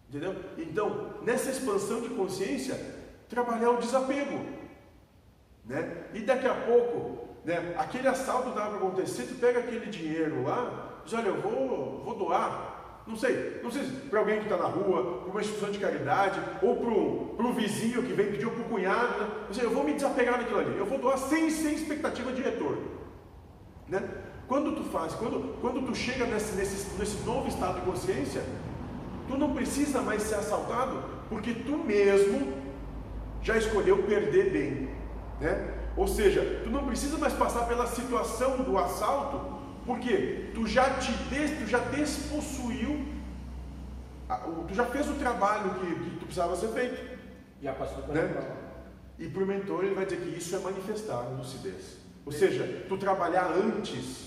Entendeu? 0.08 0.36
Então, 0.56 1.14
nessa 1.22 1.50
expansão 1.50 2.00
de 2.00 2.08
consciência, 2.10 2.78
trabalhar 3.28 3.70
o 3.70 3.78
desapego. 3.78 4.44
Né? 5.64 6.04
E 6.14 6.20
daqui 6.20 6.46
a 6.46 6.54
pouco, 6.54 7.28
né, 7.44 7.74
aquele 7.76 8.08
assalto 8.08 8.50
estava 8.50 8.78
para 8.78 8.86
acontecer, 8.86 9.24
tu 9.24 9.34
pega 9.34 9.60
aquele 9.60 9.86
dinheiro 9.86 10.44
lá, 10.44 11.02
diz, 11.04 11.12
olha, 11.12 11.28
eu 11.28 11.40
vou, 11.40 12.02
vou 12.02 12.14
doar. 12.14 12.77
Não 13.08 13.16
sei, 13.16 13.60
não 13.62 13.70
sei 13.70 13.84
se 13.84 13.90
para 14.10 14.20
alguém 14.20 14.36
que 14.36 14.44
está 14.44 14.58
na 14.58 14.66
rua, 14.66 15.20
para 15.22 15.30
uma 15.30 15.40
instituição 15.40 15.70
de 15.70 15.78
caridade, 15.78 16.38
ou 16.60 16.76
para 16.76 17.46
o 17.46 17.52
vizinho 17.54 18.02
que 18.02 18.12
vem 18.12 18.30
pedir 18.30 18.50
para 18.50 18.60
o 18.60 18.64
cunhado? 18.64 19.26
Ou 19.48 19.54
seja, 19.54 19.66
eu 19.66 19.70
vou 19.70 19.82
me 19.82 19.94
desapegar 19.94 20.38
daquilo 20.38 20.60
ali, 20.60 20.76
eu 20.76 20.84
vou 20.84 20.98
doar 20.98 21.16
sem, 21.16 21.48
sem 21.48 21.74
expectativa 21.74 22.30
de 22.32 22.42
retorno. 22.42 22.82
Né? 23.88 24.06
Quando 24.46 24.76
tu 24.76 24.82
faz, 24.90 25.14
quando, 25.14 25.58
quando 25.62 25.86
tu 25.86 25.94
chega 25.94 26.26
nesse, 26.26 26.54
nesse, 26.54 26.98
nesse 26.98 27.24
novo 27.24 27.48
estado 27.48 27.80
de 27.80 27.86
consciência, 27.86 28.42
tu 29.26 29.38
não 29.38 29.54
precisa 29.54 30.02
mais 30.02 30.22
ser 30.22 30.34
assaltado, 30.34 31.02
porque 31.30 31.54
tu 31.54 31.78
mesmo 31.78 32.52
já 33.42 33.56
escolheu 33.56 34.02
perder 34.02 34.50
bem. 34.50 34.90
Né? 35.40 35.74
Ou 35.96 36.06
seja, 36.06 36.60
tu 36.62 36.68
não 36.68 36.84
precisa 36.84 37.16
mais 37.16 37.32
passar 37.32 37.66
pela 37.66 37.86
situação 37.86 38.58
do 38.58 38.76
assalto, 38.76 39.57
porque 39.88 40.50
tu 40.54 40.66
já 40.66 40.98
te 41.00 41.10
des, 41.30 41.50
tu 41.58 41.66
já 41.66 41.78
despossuiu, 41.78 43.06
tu 44.68 44.74
já 44.74 44.84
fez 44.84 45.08
o 45.08 45.14
trabalho 45.14 45.80
que, 45.80 45.86
que 45.86 46.16
tu 46.16 46.26
precisava 46.26 46.54
ser 46.54 46.68
feito. 46.68 47.18
Já 47.62 47.72
passou 47.72 48.02
por 48.02 48.14
Né? 48.14 48.28
prova. 48.28 48.56
E 49.18 49.28
para 49.30 49.42
o 49.42 49.46
mentor 49.46 49.84
ele 49.84 49.94
vai 49.94 50.04
dizer 50.04 50.20
que 50.20 50.36
isso 50.36 50.54
é 50.54 50.58
manifestar 50.58 51.24
a 51.24 51.28
lucidez. 51.30 51.96
Ou 52.26 52.30
seja, 52.30 52.84
tu 52.86 52.98
trabalhar 52.98 53.50
antes 53.50 54.26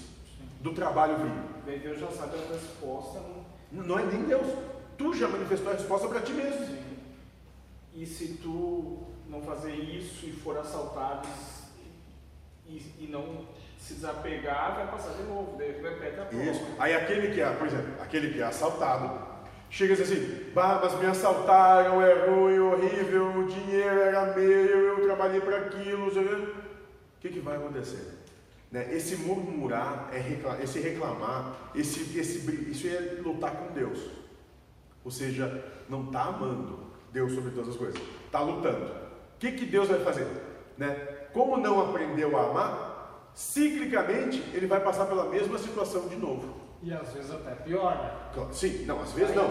do 0.62 0.74
trabalho 0.74 1.18
vir. 1.18 1.80
Deus 1.80 2.00
já 2.00 2.08
sabe 2.08 2.38
a 2.38 2.54
resposta. 2.54 3.22
Não... 3.72 3.84
Não 3.84 4.00
é 4.00 4.04
nem 4.04 4.24
Deus. 4.24 4.48
Tu 4.98 5.14
já 5.14 5.28
manifestou 5.28 5.72
a 5.72 5.76
resposta 5.76 6.08
para 6.08 6.22
ti 6.22 6.34
mesmo. 6.34 6.76
E 7.94 8.06
se 8.08 8.40
tu 8.42 9.04
não 9.30 9.44
fazer 9.44 9.76
isso 9.76 10.26
e 10.26 10.32
for 10.32 10.58
assaltado 10.58 11.28
e, 12.68 12.78
e 13.00 13.08
não 13.10 13.46
se 13.82 13.96
desapegar, 13.96 14.76
vai 14.76 14.88
passar 14.88 15.14
de 15.14 15.24
novo, 15.24 15.58
repete 15.58 16.20
a 16.20 16.26
prova. 16.26 16.44
Isso. 16.44 16.64
Aí 16.78 16.94
aquele 16.94 17.34
que 17.34 17.42
é, 17.42 17.50
por 17.50 17.66
exemplo, 17.66 17.94
aquele 18.00 18.32
que 18.32 18.40
é 18.40 18.44
assaltado, 18.44 19.20
chega 19.72 19.94
assim, 19.94 20.52
bah, 20.54 20.80
mas 20.84 20.98
me 21.00 21.08
assaltaram, 21.08 22.00
é 22.00 22.28
ruim, 22.28 22.60
horrível, 22.60 23.40
o 23.40 23.48
dinheiro 23.48 24.00
era 24.00 24.36
meu, 24.36 25.00
eu 25.00 25.04
trabalhei 25.04 25.42
para 25.42 25.58
aquilo, 25.58 26.08
o 26.08 26.12
quê." 26.12 26.20
o 26.20 27.22
que, 27.22 27.30
que 27.30 27.40
vai 27.40 27.56
acontecer? 27.58 28.20
Né? 28.72 28.88
Esse 28.94 29.16
murmurar, 29.16 30.10
é 30.14 30.20
recla- 30.20 30.60
esse 30.62 30.80
reclamar, 30.80 31.72
esse, 31.74 32.18
esse, 32.18 32.40
isso 32.70 32.88
é 32.88 33.20
lutar 33.22 33.52
com 33.52 33.74
Deus. 33.74 34.00
Ou 35.04 35.10
seja, 35.10 35.64
não 35.90 36.06
está 36.06 36.26
amando 36.26 36.80
Deus 37.12 37.34
sobre 37.34 37.50
todas 37.52 37.70
as 37.70 37.76
coisas, 37.76 38.00
está 38.26 38.40
lutando. 38.42 38.86
O 38.86 39.40
que, 39.40 39.52
que 39.54 39.66
Deus 39.66 39.88
vai 39.88 40.00
fazer? 40.02 40.28
Né? 40.78 40.90
Como 41.34 41.58
não 41.58 41.90
aprendeu 41.90 42.38
a 42.38 42.50
amar, 42.50 42.91
ciclicamente 43.34 44.44
ele 44.54 44.68
vai 44.68 44.80
passar 44.80 45.06
pela 45.06 45.30
mesma 45.30 45.58
situação 45.58 46.08
de 46.08 46.16
novo. 46.16 46.54
E 46.84 46.94
às 46.94 47.14
vezes 47.14 47.32
até 47.32 47.52
pior, 47.56 47.96
né? 47.96 48.48
Sim, 48.52 48.86
não, 48.86 49.02
às 49.02 49.12
vezes 49.14 49.36
não. 49.36 49.50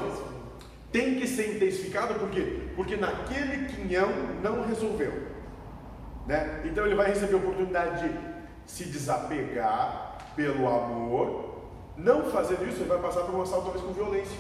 Tem 0.91 1.21
que 1.21 1.27
ser 1.27 1.57
intensificado 1.57 2.15
por 2.15 2.29
quê? 2.31 2.69
Porque 2.75 2.97
naquele 2.97 3.67
quinhão 3.69 4.09
não 4.43 4.67
resolveu. 4.67 5.13
Né? 6.27 6.63
Então 6.65 6.85
ele 6.85 6.97
vai 6.97 7.09
receber 7.09 7.35
a 7.35 7.39
oportunidade 7.39 8.09
de 8.09 8.19
se 8.67 8.85
desapegar 8.85 10.19
pelo 10.35 10.69
amor. 10.69 11.61
Não 11.97 12.25
fazendo 12.31 12.67
isso, 12.69 12.79
ele 12.79 12.89
vai 12.89 12.99
passar 12.99 13.23
por 13.23 13.35
um 13.35 13.43
assalto 13.43 13.67
talvez 13.67 13.85
com 13.85 13.93
violência. 13.93 14.39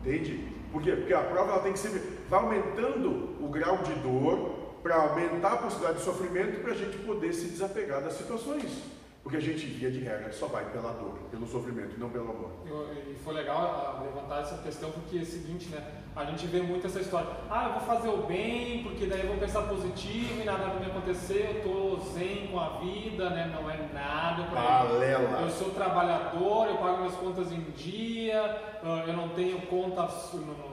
Entende? 0.00 0.48
Por 0.72 0.82
quê? 0.82 0.92
Porque 0.92 1.14
a 1.14 1.22
prova 1.22 1.52
ela 1.52 1.62
tem 1.62 1.72
que 1.72 1.78
ser. 1.78 2.22
Vai 2.28 2.40
aumentando 2.40 3.36
o 3.40 3.48
grau 3.48 3.78
de 3.78 3.94
dor 3.94 4.69
para 4.82 4.96
aumentar 4.96 5.52
a 5.52 5.56
possibilidade 5.56 5.98
de 5.98 6.04
sofrimento 6.04 6.60
para 6.62 6.72
a 6.72 6.76
gente 6.76 6.98
poder 6.98 7.32
se 7.32 7.48
desapegar 7.48 8.02
das 8.02 8.14
situações. 8.14 8.82
Porque 9.22 9.36
a 9.36 9.40
gente, 9.40 9.66
via 9.66 9.90
de 9.90 10.00
regra, 10.00 10.32
só 10.32 10.46
vai 10.46 10.64
pela 10.70 10.92
dor, 10.92 11.18
pelo 11.30 11.46
sofrimento 11.46 11.98
não 11.98 12.08
pelo 12.08 12.30
amor. 12.30 12.50
E 12.66 13.14
foi 13.22 13.34
legal 13.34 13.58
ah, 13.58 14.02
levantar 14.02 14.40
essa 14.40 14.56
questão 14.62 14.90
porque 14.90 15.18
é 15.18 15.20
o 15.20 15.26
seguinte, 15.26 15.68
né? 15.68 16.02
A 16.20 16.24
gente 16.26 16.46
vê 16.46 16.60
muito 16.60 16.86
essa 16.86 17.00
história. 17.00 17.28
Ah, 17.50 17.64
eu 17.66 17.72
vou 17.72 17.80
fazer 17.80 18.08
o 18.08 18.18
bem, 18.18 18.82
porque 18.82 19.06
daí 19.06 19.20
eu 19.22 19.28
vou 19.28 19.38
pensar 19.38 19.62
positivo 19.62 20.40
e 20.40 20.44
nada 20.44 20.64
vai 20.66 20.80
me 20.80 20.86
acontecer, 20.86 21.62
eu 21.64 21.70
tô 21.70 21.96
zen 22.12 22.48
com 22.52 22.60
a 22.60 22.68
vida, 22.80 23.30
né? 23.30 23.50
Não 23.54 23.70
é 23.70 23.78
nada 23.92 24.44
pra 24.44 24.60
Balela. 24.60 25.40
Eu 25.40 25.50
sou 25.50 25.70
trabalhador, 25.70 26.66
eu 26.68 26.76
pago 26.76 26.98
minhas 26.98 27.14
contas 27.14 27.50
em 27.50 27.62
dia, 27.70 28.42
ah, 28.84 29.04
eu 29.06 29.14
não 29.14 29.30
tenho 29.30 29.60
conta 29.62 30.02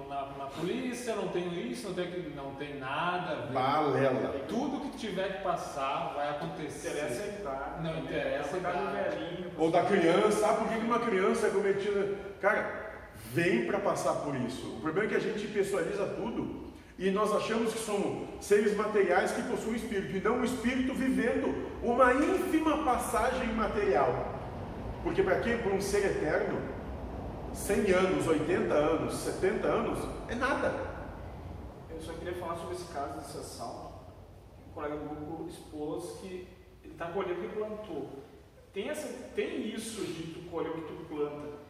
na, 0.10 0.26
na 0.38 0.46
polícia, 0.48 1.12
eu 1.12 1.18
não 1.18 1.28
tenho 1.30 1.54
isso, 1.54 1.88
não 1.88 1.96
tenho 1.96 2.08
aquilo, 2.10 2.36
não 2.36 2.52
tem 2.56 2.78
nada. 2.78 3.34
a. 3.34 3.54
Balela. 3.54 4.36
Tudo 4.48 4.82
que 4.82 4.98
tiver 4.98 5.38
que 5.38 5.44
passar 5.44 6.14
vai 6.16 6.30
acontecer. 6.30 6.90
Interessa 6.90 7.24
a 7.24 7.28
idade. 7.28 7.84
Não 7.84 7.98
interessa 8.00 8.48
a 8.48 8.52
Cuidar 8.52 8.72
do 8.72 8.84
idade. 8.84 9.16
velhinho. 9.16 9.52
Ou 9.58 9.72
da 9.72 9.84
criança, 9.84 10.32
sabe 10.32 10.58
por 10.58 10.68
que 10.68 10.78
uma 10.86 11.00
criança 11.00 11.48
é 11.48 11.50
cometida? 11.52 12.16
Cara, 12.42 12.87
vem 13.38 13.68
para 13.68 13.80
passar 13.80 14.16
por 14.24 14.36
isso. 14.36 14.78
O 14.78 14.82
problema 14.82 15.06
é 15.06 15.10
que 15.10 15.16
a 15.16 15.20
gente 15.20 15.48
pessoaliza 15.48 16.08
tudo 16.08 16.66
e 16.98 17.12
nós 17.12 17.32
achamos 17.32 17.72
que 17.72 17.78
somos 17.78 18.44
seres 18.44 18.76
materiais 18.76 19.32
que 19.32 19.44
possuem 19.44 19.76
espírito 19.76 20.18
e 20.18 20.20
não 20.20 20.42
o 20.42 20.44
espírito 20.44 20.92
vivendo 20.96 21.54
uma 21.84 22.16
ínfima 22.16 22.84
passagem 22.84 23.54
material. 23.54 24.34
Porque 25.04 25.22
para 25.22 25.40
quem? 25.42 25.60
Para 25.60 25.72
um 25.72 25.80
ser 25.80 26.04
eterno, 26.04 26.60
100 27.54 27.92
anos, 27.92 28.28
80 28.28 28.74
anos, 28.74 29.14
70 29.14 29.68
anos, 29.68 30.00
é 30.28 30.34
nada. 30.34 30.74
Eu 31.92 32.02
só 32.02 32.14
queria 32.14 32.34
falar 32.34 32.56
sobre 32.56 32.74
esse 32.74 32.92
caso 32.92 33.20
desse 33.20 33.38
assalto. 33.38 33.98
Um 34.68 34.74
colega 34.74 34.96
do 34.96 35.48
expôs 35.48 36.20
que 36.20 36.48
ele 36.84 36.94
está 36.94 37.06
colhendo 37.06 37.40
o 37.40 37.44
que 37.44 37.56
plantou. 37.56 38.10
Tem, 38.74 38.90
essa, 38.90 39.08
tem 39.36 39.74
isso 39.76 40.02
de 40.02 40.34
tu 40.34 40.50
colher 40.50 40.72
o 40.72 40.82
que 40.82 40.94
tu 40.94 41.06
planta, 41.08 41.67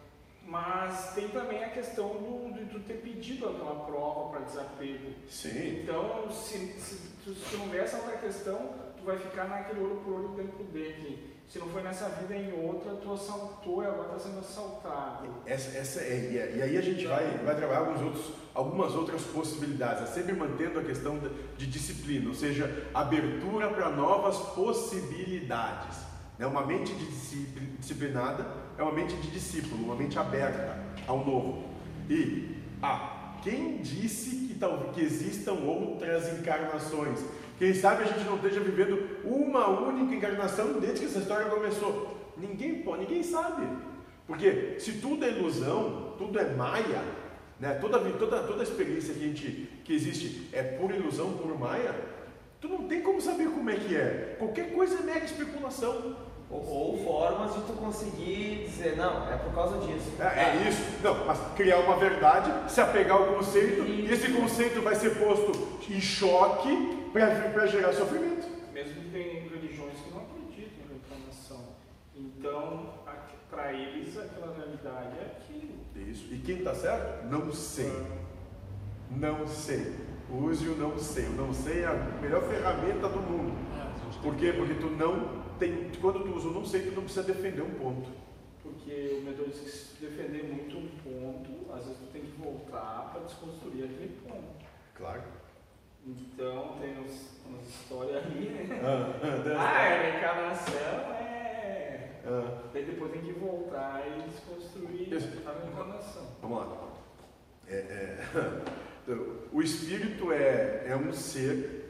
mas 0.47 1.13
tem 1.13 1.27
também 1.27 1.61
a 1.61 1.69
questão 1.69 2.07
do, 2.07 2.53
de 2.53 2.65
tu 2.65 2.79
ter 2.79 3.01
pedido 3.01 3.49
aquela 3.49 3.85
prova 3.85 4.29
para 4.29 4.45
desapego. 4.45 5.13
Sim. 5.29 5.81
Então, 5.83 6.31
se, 6.31 6.57
se, 6.79 6.95
tu, 7.23 7.35
se 7.35 7.51
tu 7.51 7.57
não 7.57 7.67
vê 7.67 7.79
essa 7.79 7.97
outra 7.97 8.15
questão, 8.17 8.71
tu 8.97 9.03
vai 9.03 9.17
ficar 9.17 9.49
naquele 9.49 9.81
olho 9.81 9.97
por 9.97 10.13
olho, 10.13 10.29
dentro 10.29 10.53
por 10.53 10.65
dente. 10.67 11.35
Se 11.49 11.59
não 11.59 11.67
foi 11.67 11.81
nessa 11.81 12.09
vida, 12.09 12.33
é 12.33 12.41
em 12.43 12.65
outra, 12.65 12.93
tu 12.95 13.13
assaltou 13.13 13.83
e 13.83 13.85
agora 13.85 14.15
está 14.15 14.19
sendo 14.19 14.39
assaltado. 14.39 15.27
Essa, 15.45 15.77
essa 15.77 15.99
é, 16.01 16.29
e 16.53 16.57
e 16.57 16.61
aí 16.61 16.77
a 16.77 16.81
gente 16.81 17.05
vai, 17.05 17.25
vai 17.37 17.55
trabalhar 17.55 17.79
alguns 17.79 18.01
outros, 18.01 18.31
algumas 18.53 18.95
outras 18.95 19.21
possibilidades, 19.23 20.03
é 20.03 20.05
sempre 20.07 20.33
mantendo 20.33 20.79
a 20.79 20.83
questão 20.83 21.17
de, 21.19 21.29
de 21.57 21.67
disciplina, 21.67 22.27
ou 22.27 22.35
seja, 22.35 22.89
abertura 22.93 23.69
para 23.69 23.89
novas 23.89 24.37
possibilidades. 24.55 26.07
Né? 26.37 26.45
Uma 26.45 26.65
mente 26.65 26.93
disciplinada 26.93 28.45
é 28.77 28.83
uma 28.83 28.91
mente 28.91 29.15
de 29.15 29.31
discípulo, 29.31 29.83
uma 29.83 29.95
mente 29.95 30.17
aberta 30.17 30.77
ao 31.07 31.25
novo. 31.25 31.63
E, 32.09 32.57
ah, 32.81 33.39
quem 33.43 33.77
disse 33.77 34.47
que, 34.47 34.55
talvez 34.55 34.93
que 34.93 35.01
existam 35.01 35.53
outras 35.53 36.37
encarnações? 36.39 37.23
Quem 37.57 37.73
sabe 37.73 38.03
a 38.03 38.07
gente 38.07 38.23
não 38.23 38.35
esteja 38.35 38.59
vivendo 38.59 39.21
uma 39.23 39.67
única 39.67 40.13
encarnação 40.13 40.79
desde 40.79 40.99
que 40.99 41.05
essa 41.05 41.19
história 41.19 41.49
começou? 41.49 42.15
Ninguém 42.37 42.83
pode, 42.83 43.01
ninguém 43.01 43.23
sabe. 43.23 43.67
Porque 44.27 44.75
se 44.79 44.93
tudo 44.93 45.25
é 45.25 45.29
ilusão, 45.29 46.13
tudo 46.17 46.37
é 46.39 46.53
maia, 46.53 47.01
né? 47.59 47.73
toda, 47.75 47.99
toda, 48.11 48.43
toda 48.43 48.63
experiência 48.63 49.13
que, 49.13 49.23
a 49.23 49.27
gente, 49.27 49.69
que 49.83 49.93
existe 49.93 50.49
é 50.51 50.61
por 50.61 50.91
ilusão, 50.91 51.33
por 51.33 51.57
maia, 51.57 51.95
tu 52.61 52.67
não 52.67 52.87
tem 52.87 53.01
como 53.01 53.19
saber 53.21 53.49
como 53.49 53.69
é 53.69 53.75
que 53.75 53.95
é. 53.95 54.35
Qualquer 54.37 54.73
coisa 54.73 54.99
é 54.99 55.01
mera 55.01 55.25
especulação. 55.25 56.26
Ou, 56.49 56.65
ou 56.65 56.97
formas 57.03 57.53
de 57.53 57.61
tu 57.61 57.73
conseguir 57.73 58.65
dizer, 58.65 58.95
não, 58.95 59.29
é 59.29 59.35
por 59.35 59.53
causa 59.53 59.85
disso. 59.85 60.11
É, 60.19 60.23
é 60.23 60.67
isso. 60.69 60.81
Não, 61.03 61.25
mas 61.25 61.39
criar 61.55 61.79
uma 61.79 61.97
verdade, 61.97 62.71
se 62.71 62.79
apegar 62.79 63.17
ao 63.17 63.25
conceito, 63.27 63.83
e 63.83 64.09
esse 64.11 64.31
conceito 64.31 64.81
vai 64.81 64.95
ser 64.95 65.17
posto 65.19 65.51
em 65.89 65.99
choque 65.99 67.09
para 67.11 67.67
gerar 67.67 67.91
sofrimento. 67.91 68.47
Mesmo 68.73 68.93
que 68.93 69.09
tem 69.09 69.49
religiões 69.49 69.99
que 69.99 70.09
não 70.09 70.21
acreditam 70.21 70.85
em 70.85 70.89
reencarnação. 70.89 71.65
Então, 72.15 72.93
para 73.49 73.73
eles, 73.73 74.17
aquela 74.17 74.55
realidade 74.55 75.17
é 75.19 75.37
aquilo. 75.37 75.77
Isso. 75.95 76.33
E 76.33 76.37
quem 76.37 76.59
está 76.59 76.73
certo? 76.73 77.25
Não 77.27 77.51
sei. 77.51 77.91
Não 79.11 79.47
sei. 79.47 79.95
Use 80.29 80.67
o 80.67 80.75
não 80.75 80.97
sei. 80.97 81.25
O 81.25 81.31
não 81.31 81.53
sei 81.53 81.83
é 81.83 81.87
a 81.87 81.93
melhor 82.21 82.43
ferramenta 82.43 83.09
do 83.09 83.19
mundo. 83.19 83.53
É, 83.75 83.81
a 83.81 83.85
gente 83.85 84.13
tem 84.13 84.21
Por 84.21 84.35
quê? 84.35 84.53
Porque 84.53 84.75
tu 84.75 84.87
não 84.91 85.46
tem. 85.57 85.91
Quando 86.01 86.23
tu 86.23 86.35
usa 86.35 86.47
o 86.49 86.53
não 86.53 86.65
sei, 86.65 86.81
tu 86.83 86.91
não 86.91 87.03
precisa 87.03 87.23
defender 87.23 87.61
um 87.61 87.71
ponto. 87.71 88.09
Porque 88.63 89.19
o 89.19 89.25
mentor 89.25 89.47
diz 89.47 89.59
que 89.59 89.69
se 89.69 89.95
tu 89.95 90.01
defender 90.05 90.43
muito 90.43 90.77
um 90.77 90.87
ponto, 91.03 91.71
às 91.73 91.83
vezes 91.85 91.99
tu 91.99 92.07
tem 92.11 92.21
que 92.21 92.31
voltar 92.41 93.09
para 93.11 93.21
desconstruir 93.21 93.85
aquele 93.85 94.17
ponto. 94.27 94.65
Claro. 94.95 95.23
Então, 96.05 96.77
tem 96.79 96.97
uns, 96.99 97.39
umas 97.45 97.67
histórias 97.67 98.25
ali, 98.25 98.49
né? 98.49 98.79
Ah, 98.83 99.75
Ah, 99.75 99.81
é 99.81 100.11
reencarnação, 100.11 100.73
é. 101.13 102.11
ah. 102.25 102.61
Daí 102.73 102.85
depois 102.85 103.11
tem 103.11 103.21
que 103.21 103.33
voltar 103.33 104.03
e 104.07 104.29
desconstruir 104.29 105.13
Isso. 105.13 105.27
a 105.45 105.51
reencarnação. 105.53 106.23
Vamos 106.41 106.59
lá. 106.59 106.87
É, 107.67 107.75
é, 107.75 108.19
então, 109.03 109.25
o 109.51 109.61
espírito 109.61 110.31
é, 110.31 110.85
é 110.87 110.95
um 110.95 111.11
ser 111.11 111.89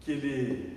que 0.00 0.10
ele, 0.12 0.76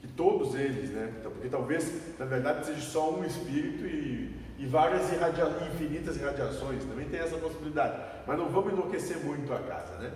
que 0.00 0.08
todos 0.08 0.54
eles, 0.54 0.90
né? 0.90 1.14
Então, 1.18 1.30
porque 1.32 1.48
talvez 1.48 2.18
na 2.18 2.24
verdade 2.24 2.66
seja 2.66 2.80
só 2.80 3.10
um 3.10 3.24
espírito 3.24 3.84
e, 3.86 4.34
e 4.58 4.66
várias 4.66 5.12
irradia, 5.12 5.44
infinitas 5.72 6.16
irradiações. 6.16 6.84
Também 6.84 7.08
tem 7.08 7.20
essa 7.20 7.36
possibilidade. 7.36 8.00
Mas 8.26 8.38
não 8.38 8.48
vamos 8.48 8.72
enlouquecer 8.72 9.18
muito 9.18 9.52
a 9.52 9.58
casa, 9.60 9.98
né? 9.98 10.12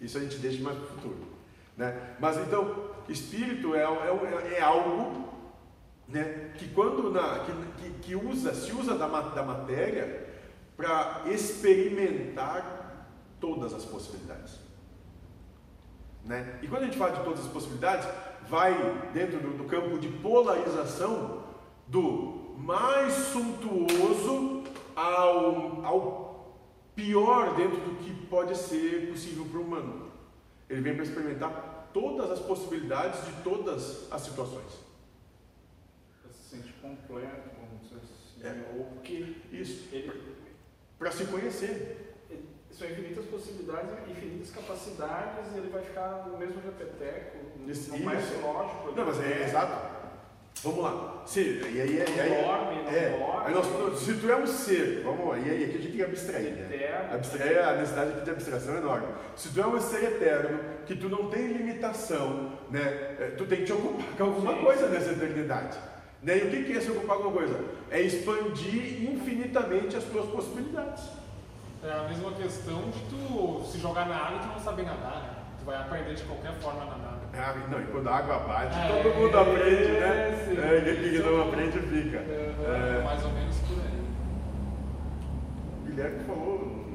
Isso 0.00 0.16
a 0.16 0.20
gente 0.20 0.38
deixa 0.38 0.62
mais 0.62 0.76
para 0.76 0.86
o 0.86 0.88
futuro, 0.88 1.26
né? 1.76 2.16
Mas 2.18 2.38
então 2.38 2.90
espírito 3.08 3.74
é, 3.74 3.82
é, 3.82 4.58
é 4.58 4.62
algo 4.62 5.28
né, 6.08 6.50
que 6.56 6.68
quando 6.68 7.10
na, 7.10 7.44
que, 7.78 7.90
que, 8.02 8.16
usa, 8.16 8.54
se 8.54 8.72
usa 8.72 8.96
da, 8.96 9.06
da 9.06 9.42
matéria 9.42 10.28
para 10.76 11.22
experimentar 11.26 13.06
todas 13.40 13.72
as 13.72 13.84
possibilidades. 13.84 14.58
Né? 16.24 16.58
E 16.62 16.68
quando 16.68 16.82
a 16.82 16.86
gente 16.86 16.98
fala 16.98 17.12
de 17.12 17.24
todas 17.24 17.40
as 17.40 17.52
possibilidades, 17.52 18.08
vai 18.50 18.74
dentro 19.14 19.38
do, 19.38 19.56
do 19.56 19.64
campo 19.64 19.96
de 19.98 20.08
polarização 20.08 21.44
do 21.86 22.56
mais 22.58 23.12
suntuoso 23.14 24.64
ao, 24.94 25.84
ao 25.86 26.58
pior 26.94 27.54
dentro 27.54 27.80
do 27.80 27.96
que 27.96 28.12
pode 28.26 28.56
ser 28.58 29.08
possível 29.10 29.46
para 29.46 29.58
o 29.58 29.62
humano. 29.62 30.10
Ele 30.68 30.80
vem 30.80 30.94
para 30.94 31.04
experimentar 31.04 31.88
todas 31.94 32.30
as 32.30 32.40
possibilidades 32.40 33.24
de 33.24 33.32
todas 33.42 34.12
as 34.12 34.22
situações. 34.22 34.72
Pra 36.20 36.30
se 36.30 36.56
sentir 36.56 36.74
completo, 36.82 37.50
vamos 37.58 37.82
dizer 37.82 38.00
assim. 38.02 38.46
É. 38.46 38.76
Ou 38.76 38.84
porque 38.84 39.34
Isso. 39.52 39.88
ele, 39.92 40.12
Para 40.98 41.12
se 41.12 41.24
conhecer. 41.26 42.09
São 42.70 42.88
infinitas 42.88 43.24
possibilidades, 43.26 43.90
infinitas 44.08 44.50
capacidades, 44.50 45.52
e 45.54 45.58
ele 45.58 45.70
vai 45.70 45.82
ficar 45.82 46.26
no 46.28 46.38
mesmo 46.38 46.60
repeteco, 46.64 47.36
Isso. 47.66 47.90
no 47.90 48.04
mais 48.04 48.24
lógico. 48.42 48.92
Não, 48.96 49.06
mas 49.06 49.20
é 49.20 49.44
exato. 49.44 50.00
Vamos 50.62 50.82
lá. 50.82 51.22
Se, 51.26 51.40
e 51.40 51.80
aí, 51.80 52.02
aí, 52.02 52.20
aí, 52.20 52.44
Dorme, 52.44 52.80
é, 52.94 53.18
dorme. 53.18 53.46
aí 53.46 53.54
nós- 53.54 53.98
se 53.98 54.14
tu 54.14 54.30
é 54.30 54.36
um 54.36 54.46
ser, 54.46 55.02
vamos 55.02 55.38
e 55.38 55.48
aí 55.50 55.64
aqui 55.64 55.64
a 55.64 55.66
gente 55.78 55.82
tem 55.88 55.92
que 55.92 56.02
abstrair, 56.02 56.52
né? 56.52 56.74
Eterno. 56.74 57.14
Abstrair 57.14 57.58
a 57.64 57.72
necessidade 57.76 58.10
aqui 58.10 58.24
de 58.24 58.30
abstração 58.30 58.74
é 58.74 58.78
enorme. 58.78 59.06
Se 59.36 59.48
tu 59.54 59.60
é 59.60 59.66
um 59.66 59.80
ser 59.80 60.04
eterno, 60.04 60.60
que 60.84 60.94
tu 60.96 61.08
não 61.08 61.30
tem 61.30 61.46
limitação, 61.46 62.52
né? 62.70 63.16
é, 63.18 63.34
Tu 63.38 63.46
tem 63.46 63.58
que 63.60 63.64
te 63.66 63.72
ocupar 63.72 64.04
com 64.18 64.24
alguma 64.24 64.54
Sim. 64.54 64.60
coisa 64.64 64.88
nessa 64.88 65.12
eternidade. 65.12 65.78
Né? 66.22 66.36
E 66.38 66.42
o 66.42 66.50
que 66.50 66.64
que 66.64 66.76
é 66.76 66.80
se 66.80 66.90
ocupar 66.90 67.16
com 67.16 67.24
alguma 67.24 67.46
coisa? 67.46 67.64
É 67.90 68.00
expandir 68.02 69.10
infinitamente 69.10 69.96
as 69.96 70.04
tuas 70.04 70.26
possibilidades. 70.26 71.04
É 71.82 71.92
a 71.92 72.02
mesma 72.08 72.32
questão 72.32 72.82
de 72.90 73.00
tu 73.08 73.62
se 73.64 73.78
jogar 73.78 74.06
na 74.06 74.16
água 74.16 74.36
e 74.36 74.40
tu 74.40 74.46
não 74.48 74.58
saber 74.60 74.82
nadar, 74.84 75.22
né? 75.22 75.30
Tu 75.58 75.64
vai 75.64 75.76
aprender 75.76 76.14
de 76.14 76.22
qualquer 76.24 76.52
forma 76.54 76.82
a 76.82 76.86
nadar. 76.86 77.18
Ah, 77.32 77.54
não, 77.70 77.80
e 77.80 77.86
quando 77.86 78.08
a 78.08 78.16
água 78.16 78.38
bate, 78.40 78.76
É, 78.78 79.02
todo 79.02 79.14
mundo 79.14 79.38
aprende, 79.38 79.92
né? 79.92 80.44
sim. 80.44 80.58
É, 80.58 80.94
quem 80.94 81.10
que 81.12 81.18
não 81.20 81.48
aprende 81.48 81.78
fica. 81.78 82.18
É, 82.18 82.98
É, 82.98 83.02
mais 83.04 83.24
ou 83.24 83.30
menos 83.30 83.56
por 83.60 83.78
aí. 83.78 84.04
o 85.80 85.86
Guilherme 85.86 86.24
falou. 86.24 86.86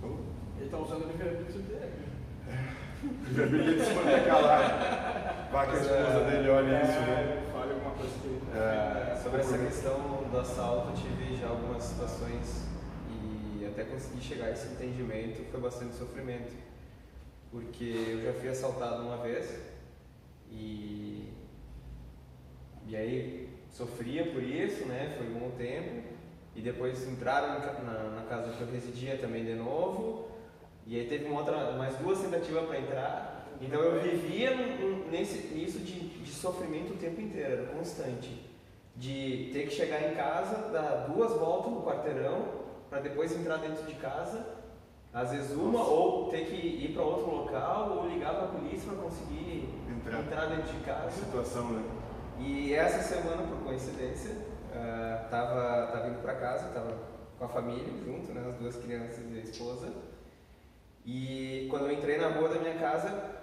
falou 0.00 0.20
Ele 0.56 0.64
está 0.66 0.78
usando 0.78 1.04
o 1.04 1.08
livre-arbítrio 1.08 1.62
dele. 1.62 1.92
Ele 3.36 3.84
se 3.84 3.92
manter 3.94 4.24
calado. 4.24 4.74
Vai 5.52 5.66
que 5.66 5.72
a 5.76 5.80
esposa 5.80 6.20
dele 6.30 6.48
olha 6.50 6.82
isso, 6.82 7.00
né? 7.00 7.42
É, 7.46 7.52
Fale 7.52 7.72
alguma 7.72 7.90
coisa 7.94 8.12
que 8.22 8.26
ele 8.28 8.40
É, 8.54 9.16
Sobre 9.22 9.40
essa 9.40 9.58
questão 9.58 9.98
do 10.30 10.38
assalto, 10.38 10.88
eu 10.90 10.94
tive 10.94 11.36
já 11.36 11.48
algumas 11.48 11.82
situações 11.82 12.64
e 12.72 12.75
até 13.76 13.84
conseguir 13.84 14.22
chegar 14.22 14.46
a 14.46 14.50
esse 14.52 14.68
entendimento 14.68 15.44
foi 15.50 15.60
bastante 15.60 15.94
sofrimento. 15.94 16.50
Porque 17.50 17.84
eu 17.84 18.22
já 18.22 18.32
fui 18.32 18.48
assaltado 18.48 19.02
uma 19.02 19.18
vez 19.18 19.60
e, 20.50 21.28
e 22.88 22.96
aí 22.96 23.50
sofria 23.70 24.24
por 24.32 24.42
isso, 24.42 24.86
né? 24.86 25.14
Foi 25.18 25.28
um 25.28 25.38
bom 25.38 25.50
tempo. 25.58 26.16
E 26.54 26.62
depois 26.62 27.06
entraram 27.06 27.60
na, 27.84 28.02
na 28.16 28.22
casa 28.22 28.52
que 28.52 28.62
eu 28.62 28.66
residia 28.68 29.18
também 29.18 29.44
de 29.44 29.54
novo. 29.54 30.30
E 30.86 30.98
aí 30.98 31.06
teve 31.06 31.26
uma 31.26 31.40
outra, 31.40 31.72
mais 31.72 31.96
duas 31.96 32.18
tentativas 32.20 32.66
para 32.66 32.80
entrar. 32.80 33.46
Então 33.60 33.80
eu 33.80 34.02
vivia 34.02 34.54
nesse, 35.10 35.48
nisso 35.48 35.80
de, 35.80 36.00
de 36.00 36.30
sofrimento 36.30 36.94
o 36.94 36.96
tempo 36.96 37.20
inteiro, 37.20 37.52
era 37.52 37.66
constante. 37.66 38.42
De 38.94 39.50
ter 39.52 39.66
que 39.66 39.74
chegar 39.74 40.10
em 40.10 40.14
casa, 40.14 40.70
dar 40.70 41.08
duas 41.08 41.32
voltas 41.32 41.72
no 41.72 41.82
quarteirão, 41.82 42.65
para 42.88 43.00
depois 43.00 43.32
entrar 43.36 43.56
dentro 43.58 43.84
de 43.84 43.94
casa, 43.94 44.46
às 45.12 45.30
vezes 45.32 45.52
uma, 45.56 45.82
ou 45.82 46.28
ter 46.28 46.46
que 46.46 46.54
ir 46.56 46.92
para 46.94 47.02
outro 47.02 47.30
local, 47.30 47.98
ou 47.98 48.08
ligar 48.08 48.34
para 48.34 48.44
a 48.44 48.48
polícia 48.48 48.90
para 48.92 49.02
conseguir 49.02 49.68
Entrar. 49.88 50.20
entrar 50.20 50.46
dentro 50.46 50.72
de 50.72 50.90
A 50.90 50.94
casa. 50.94 51.10
situação, 51.10 51.68
né? 51.70 51.82
E 52.38 52.74
essa 52.74 53.02
semana, 53.02 53.42
por 53.44 53.64
coincidência, 53.64 54.32
ah, 54.74 55.26
tava, 55.30 55.86
tava 55.92 56.08
indo 56.08 56.20
para 56.20 56.34
casa, 56.34 56.68
tava 56.74 56.92
com 57.38 57.44
a 57.44 57.48
família 57.48 57.92
junto, 58.04 58.32
né, 58.32 58.44
as 58.48 58.56
duas 58.56 58.76
crianças 58.76 59.24
e 59.30 59.38
a 59.38 59.42
esposa. 59.42 59.88
E 61.04 61.66
quando 61.70 61.86
eu 61.86 61.92
entrei 61.92 62.18
na 62.18 62.28
rua 62.28 62.48
da 62.48 62.58
minha 62.60 62.74
casa, 62.74 63.36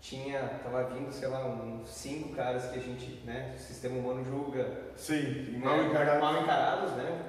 tinha, 0.00 0.40
tava 0.64 0.84
vindo, 0.84 1.12
sei 1.12 1.28
lá, 1.28 1.44
uns 1.46 1.88
cinco 1.90 2.34
caras 2.34 2.66
que 2.70 2.78
a 2.78 2.82
gente, 2.82 3.22
né, 3.24 3.52
o 3.56 3.58
sistema 3.60 3.98
humano 3.98 4.24
julga 4.24 4.66
Sim, 4.96 5.58
né, 5.58 5.64
mal 5.64 5.82
encarado. 5.82 6.20
mal 6.20 6.42
encarados, 6.42 6.92
né? 6.92 7.22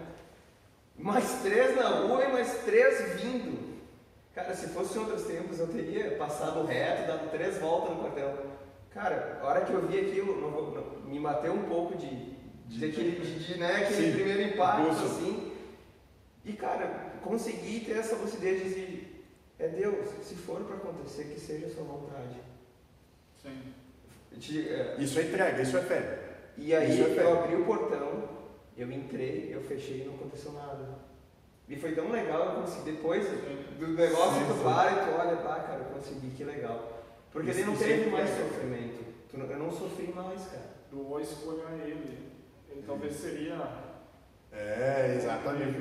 Mais 1.02 1.42
três 1.42 1.76
na 1.76 1.88
rua 1.90 2.24
e 2.24 2.32
mais 2.32 2.64
três 2.64 3.20
vindo. 3.22 3.72
Cara, 4.36 4.54
se 4.56 4.68
fosse 4.70 4.98
em 4.98 5.02
outros 5.02 5.24
tempos, 5.24 5.60
eu 5.60 5.68
teria 5.68 6.12
passado 6.16 6.64
reto, 6.66 7.08
dado 7.08 7.30
três 7.32 7.58
voltas 7.58 7.96
no 7.96 8.02
quartel. 8.04 8.46
Cara, 8.94 9.40
a 9.42 9.46
hora 9.46 9.62
que 9.62 9.74
eu 9.74 9.86
vi 9.88 10.00
aquilo, 10.00 10.40
não 10.40 10.52
vou- 10.52 10.72
não- 10.74 11.10
me 11.12 11.20
bateu 11.20 11.54
um 11.54 11.64
pouco 11.64 11.98
de, 11.98 12.08
de, 12.68 12.80
De- 12.80 12.86
aquele, 12.86 13.20
de, 13.20 13.40
de, 13.40 13.60
né, 13.60 13.78
aquele 13.84 14.08
Sim, 14.12 14.14
primeiro 14.14 14.42
impacto, 14.44 14.82
impulso. 14.84 15.06
assim. 15.06 15.52
E, 16.46 16.54
cara, 16.54 17.12
consegui 17.24 17.82
ter 17.82 17.98
essa 17.98 18.16
lucidez 18.16 18.60
de 18.60 18.70
dizer, 18.70 19.26
é 19.60 19.68
Deus, 19.68 20.10
se 20.24 20.36
for 20.36 20.62
para 20.62 20.76
acontecer, 20.78 21.26
que 21.26 21.40
seja 21.40 21.68
a 21.68 21.70
sua 21.70 21.84
vontade. 21.84 22.36
Sim. 23.42 23.74
Te- 24.40 24.70
é, 24.70 24.96
Isso 25.00 25.20
é 25.20 25.24
entrega, 25.24 25.62
isso 25.62 25.78
é 25.78 25.82
fé. 25.82 26.20
e 26.58 26.74
aí 26.74 27.02
é 27.02 27.06
fé. 27.16 27.24
eu 27.24 27.40
abri 27.44 27.56
o 27.56 27.66
portão, 27.66 28.24
eu 28.82 28.92
entrei, 28.92 29.50
eu 29.54 29.62
fechei 29.62 30.02
e 30.02 30.06
não 30.06 30.16
aconteceu 30.16 30.52
nada. 30.54 31.00
E 31.68 31.76
foi 31.78 31.94
tão 31.94 32.12
legal, 32.12 32.46
eu 32.56 32.62
consegui, 32.62 32.92
depois 32.92 33.26
do 33.80 33.88
negócio 33.88 34.46
tu 34.48 34.64
para 34.64 34.92
e 34.92 34.96
tu 35.06 35.12
olha, 35.20 35.38
pá, 35.38 35.56
cara, 35.60 35.80
eu 35.80 35.96
consegui, 35.96 36.32
que 36.32 36.44
legal. 36.44 37.02
Porque 37.32 37.50
ele 37.50 37.64
não 37.64 37.74
é 37.74 37.78
teve 37.78 38.10
mais 38.10 38.30
entrega. 38.30 38.50
sofrimento. 38.50 39.06
Tu 39.30 39.38
não- 39.38 39.46
Eu 39.46 39.60
não 39.60 39.72
sofri 39.72 40.12
mais, 40.14 40.44
cara. 40.48 40.72
Doou 40.92 41.18
a 41.18 41.22
escolha 41.22 41.64
a 41.70 41.74
ele. 41.88 42.30
Ele 42.70 42.84
talvez 42.86 43.14
seria. 43.16 43.56
É, 44.52 45.14
exatamente. 45.18 45.78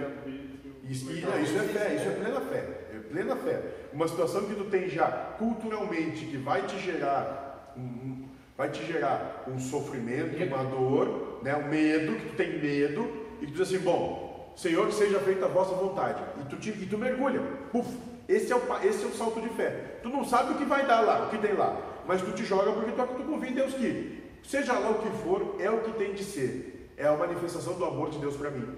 Isso, 0.85 1.11
isso 1.13 1.27
é 1.29 1.63
fé, 1.65 1.95
isso 1.97 2.09
é 2.09 2.13
plena 2.13 2.41
fé. 2.41 2.59
É 2.95 2.99
plena 3.11 3.37
fé. 3.37 3.63
Uma 3.93 4.07
situação 4.07 4.45
que 4.47 4.55
tu 4.55 4.65
tem 4.71 4.89
já 4.89 5.09
culturalmente 5.39 6.27
que 6.27 6.37
vai 6.37 6.65
te 6.67 6.79
gerar 6.79 7.75
um- 7.77 8.29
vai 8.57 8.71
te 8.71 8.85
gerar 8.85 9.45
um 9.49 9.59
sofrimento, 9.59 10.37
uma 10.45 10.65
dor, 10.65 11.30
né, 11.42 11.57
um 11.57 11.68
medo, 11.68 12.12
que 12.16 12.29
tu 12.31 12.37
tem 12.37 12.59
medo, 12.61 13.09
e 13.40 13.46
tu 13.46 13.53
diz 13.53 13.61
assim, 13.62 13.79
bom, 13.79 14.53
Senhor, 14.57 14.87
que 14.87 14.94
seja 14.94 15.18
feita 15.20 15.46
a 15.46 15.48
vossa 15.48 15.74
vontade. 15.74 16.22
E 16.40 16.44
tu, 16.44 16.57
te- 16.57 16.70
e 16.70 16.87
tu 16.87 16.98
mergulha. 16.98 17.40
Puf, 17.72 17.88
esse 18.29 18.53
é, 18.53 18.57
o, 18.57 18.61
esse 18.85 19.03
é 19.05 19.07
o 19.07 19.12
salto 19.12 19.40
de 19.40 19.48
fé. 19.50 19.98
Tu 20.03 20.09
não 20.09 20.24
sabe 20.24 20.53
o 20.53 20.57
que 20.57 20.64
vai 20.64 20.87
dar 20.87 21.00
lá, 21.00 21.26
o 21.26 21.31
que 21.31 21.38
tem 21.38 21.55
lá, 21.55 21.76
mas 22.07 22.20
tu 22.22 22.33
te 22.33 22.44
joga 22.44 22.72
porque 22.72 22.92
tu, 22.92 23.07
tu 23.07 23.24
Deus 23.55 23.74
que, 23.74 24.22
seja 24.42 24.72
lá 24.79 24.90
o 24.90 24.94
que 25.00 25.09
for, 25.22 25.57
é 25.59 25.70
o 25.70 25.81
que 25.81 25.92
tem 25.92 26.12
de 26.12 26.24
ser. 26.24 26.92
É 26.96 27.07
a 27.07 27.16
manifestação 27.16 27.74
do 27.74 27.85
amor 27.85 28.11
de 28.11 28.18
Deus 28.18 28.37
para 28.37 28.50
mim. 28.50 28.68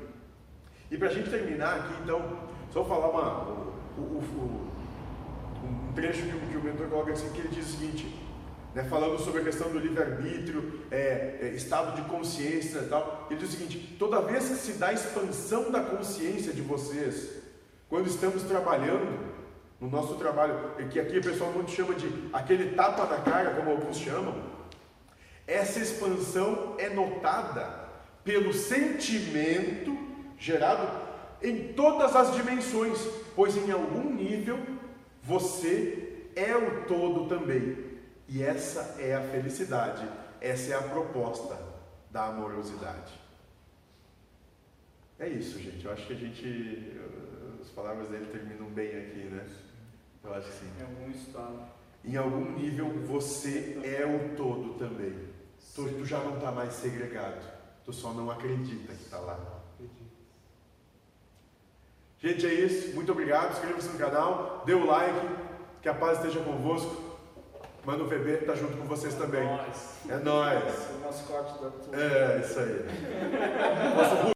E 0.91 0.97
para 0.97 1.09
a 1.09 1.13
gente 1.13 1.29
terminar 1.31 1.77
aqui, 1.77 1.95
então, 2.05 2.23
só 2.73 2.85
falar 2.85 3.09
uma, 3.09 3.43
o- 3.99 4.01
o- 4.01 4.23
o- 4.37 4.73
um 5.67 5.93
trecho 5.95 6.23
que, 6.23 6.37
o- 6.37 6.41
que 6.51 6.57
o 6.57 6.63
mentor 6.63 6.87
coloca 6.89 7.13
assim, 7.13 7.29
que 7.31 7.41
ele 7.41 7.49
diz 7.49 7.67
o 7.67 7.77
seguinte, 7.79 8.15
né, 8.75 8.85
falando 8.85 9.19
sobre 9.19 9.41
a 9.41 9.45
questão 9.45 9.71
do 9.71 9.79
livre-arbítrio, 9.79 10.81
é, 10.91 11.39
é, 11.43 11.53
estado 11.55 11.95
de 11.97 12.09
consciência 12.09 12.79
e 12.79 12.89
tal, 12.89 13.27
ele 13.31 13.41
diz 13.41 13.51
o 13.51 13.53
seguinte, 13.53 13.97
toda 13.99 14.21
vez 14.21 14.49
que 14.49 14.55
se 14.55 14.73
dá 14.75 14.89
a 14.89 14.93
expansão 14.93 15.71
da 15.71 15.81
consciência 15.81 16.53
de 16.53 16.63
vocês, 16.63 17.43
quando 17.89 18.07
estamos 18.07 18.43
trabalhando, 18.45 19.33
no 19.83 19.91
nosso 19.91 20.15
trabalho, 20.15 20.77
que 20.91 21.01
aqui 21.01 21.19
o 21.19 21.23
pessoal 21.23 21.51
muito 21.51 21.73
chama 21.73 21.93
de 21.95 22.09
aquele 22.33 22.77
tapa 22.77 23.05
na 23.05 23.21
cara, 23.21 23.51
como 23.51 23.73
alguns 23.73 23.97
chamam, 23.97 24.33
essa 25.45 25.81
expansão 25.81 26.77
é 26.79 26.89
notada 26.89 27.83
pelo 28.23 28.55
sentimento 28.55 29.99
gerado 30.39 30.89
em 31.43 31.73
todas 31.73 32.15
as 32.15 32.33
dimensões, 32.33 32.97
pois 33.35 33.57
em 33.57 33.73
algum 33.73 34.15
nível 34.15 34.57
você 35.21 36.29
é 36.37 36.57
o 36.57 36.85
todo 36.85 37.29
também. 37.29 37.92
E 38.33 38.43
essa 38.43 38.97
é 38.99 39.15
a 39.15 39.21
felicidade, 39.21 40.09
essa 40.41 40.73
é 40.73 40.75
a 40.75 40.81
proposta 40.81 41.55
da 42.11 42.29
amorosidade. 42.29 43.13
É 45.19 45.29
isso, 45.29 45.59
gente. 45.59 45.85
Eu 45.85 45.93
acho 45.93 46.07
que 46.07 46.15
a 46.15 46.17
gente. 46.17 46.99
As 47.61 47.69
palavras 47.69 48.09
dele 48.09 48.33
terminam 48.33 48.71
bem 48.71 48.89
aqui, 48.89 49.25
né? 49.25 49.47
Eu 50.25 50.33
acho 50.33 50.49
que 50.49 50.55
sim. 50.55 50.71
Em 50.79 50.83
algum 50.83 51.11
estado. 51.11 51.63
Em 52.03 52.17
algum 52.17 52.53
nível 52.53 52.89
você 53.07 53.79
é 53.85 54.07
o 54.07 54.35
todo 54.35 54.79
também. 54.79 55.29
Tu, 55.75 55.89
tu 55.91 56.05
já 56.07 56.19
não 56.21 56.37
está 56.37 56.51
mais 56.51 56.73
segregado. 56.73 57.43
Tu 57.85 57.93
só 57.93 58.15
não 58.15 58.31
acredita 58.31 58.95
que 58.95 59.03
está 59.03 59.19
lá. 59.19 59.63
Gente, 62.19 62.47
é 62.47 62.55
isso. 62.55 62.95
Muito 62.95 63.13
obrigado. 63.13 63.53
Inscreva-se 63.53 63.91
no 63.91 63.99
canal, 63.99 64.63
dê 64.65 64.73
o 64.73 64.87
like. 64.87 65.21
Que 65.83 65.89
a 65.91 65.95
paz 65.95 66.17
esteja 66.17 66.41
convosco. 66.41 67.12
Mano 67.85 68.07
VB 68.07 68.31
está 68.43 68.55
junto 68.55 68.77
com 68.77 68.85
vocês 68.85 69.15
também. 69.15 69.45
Nós. 69.45 69.97
É 70.09 70.17
nóis. 70.19 70.63
O 70.63 71.05
mascote 71.05 71.53
da 71.63 71.71
tua. 71.71 71.97
É, 72.01 72.41
isso 72.41 72.61
aí. 72.61 73.95
Nosso 73.97 74.32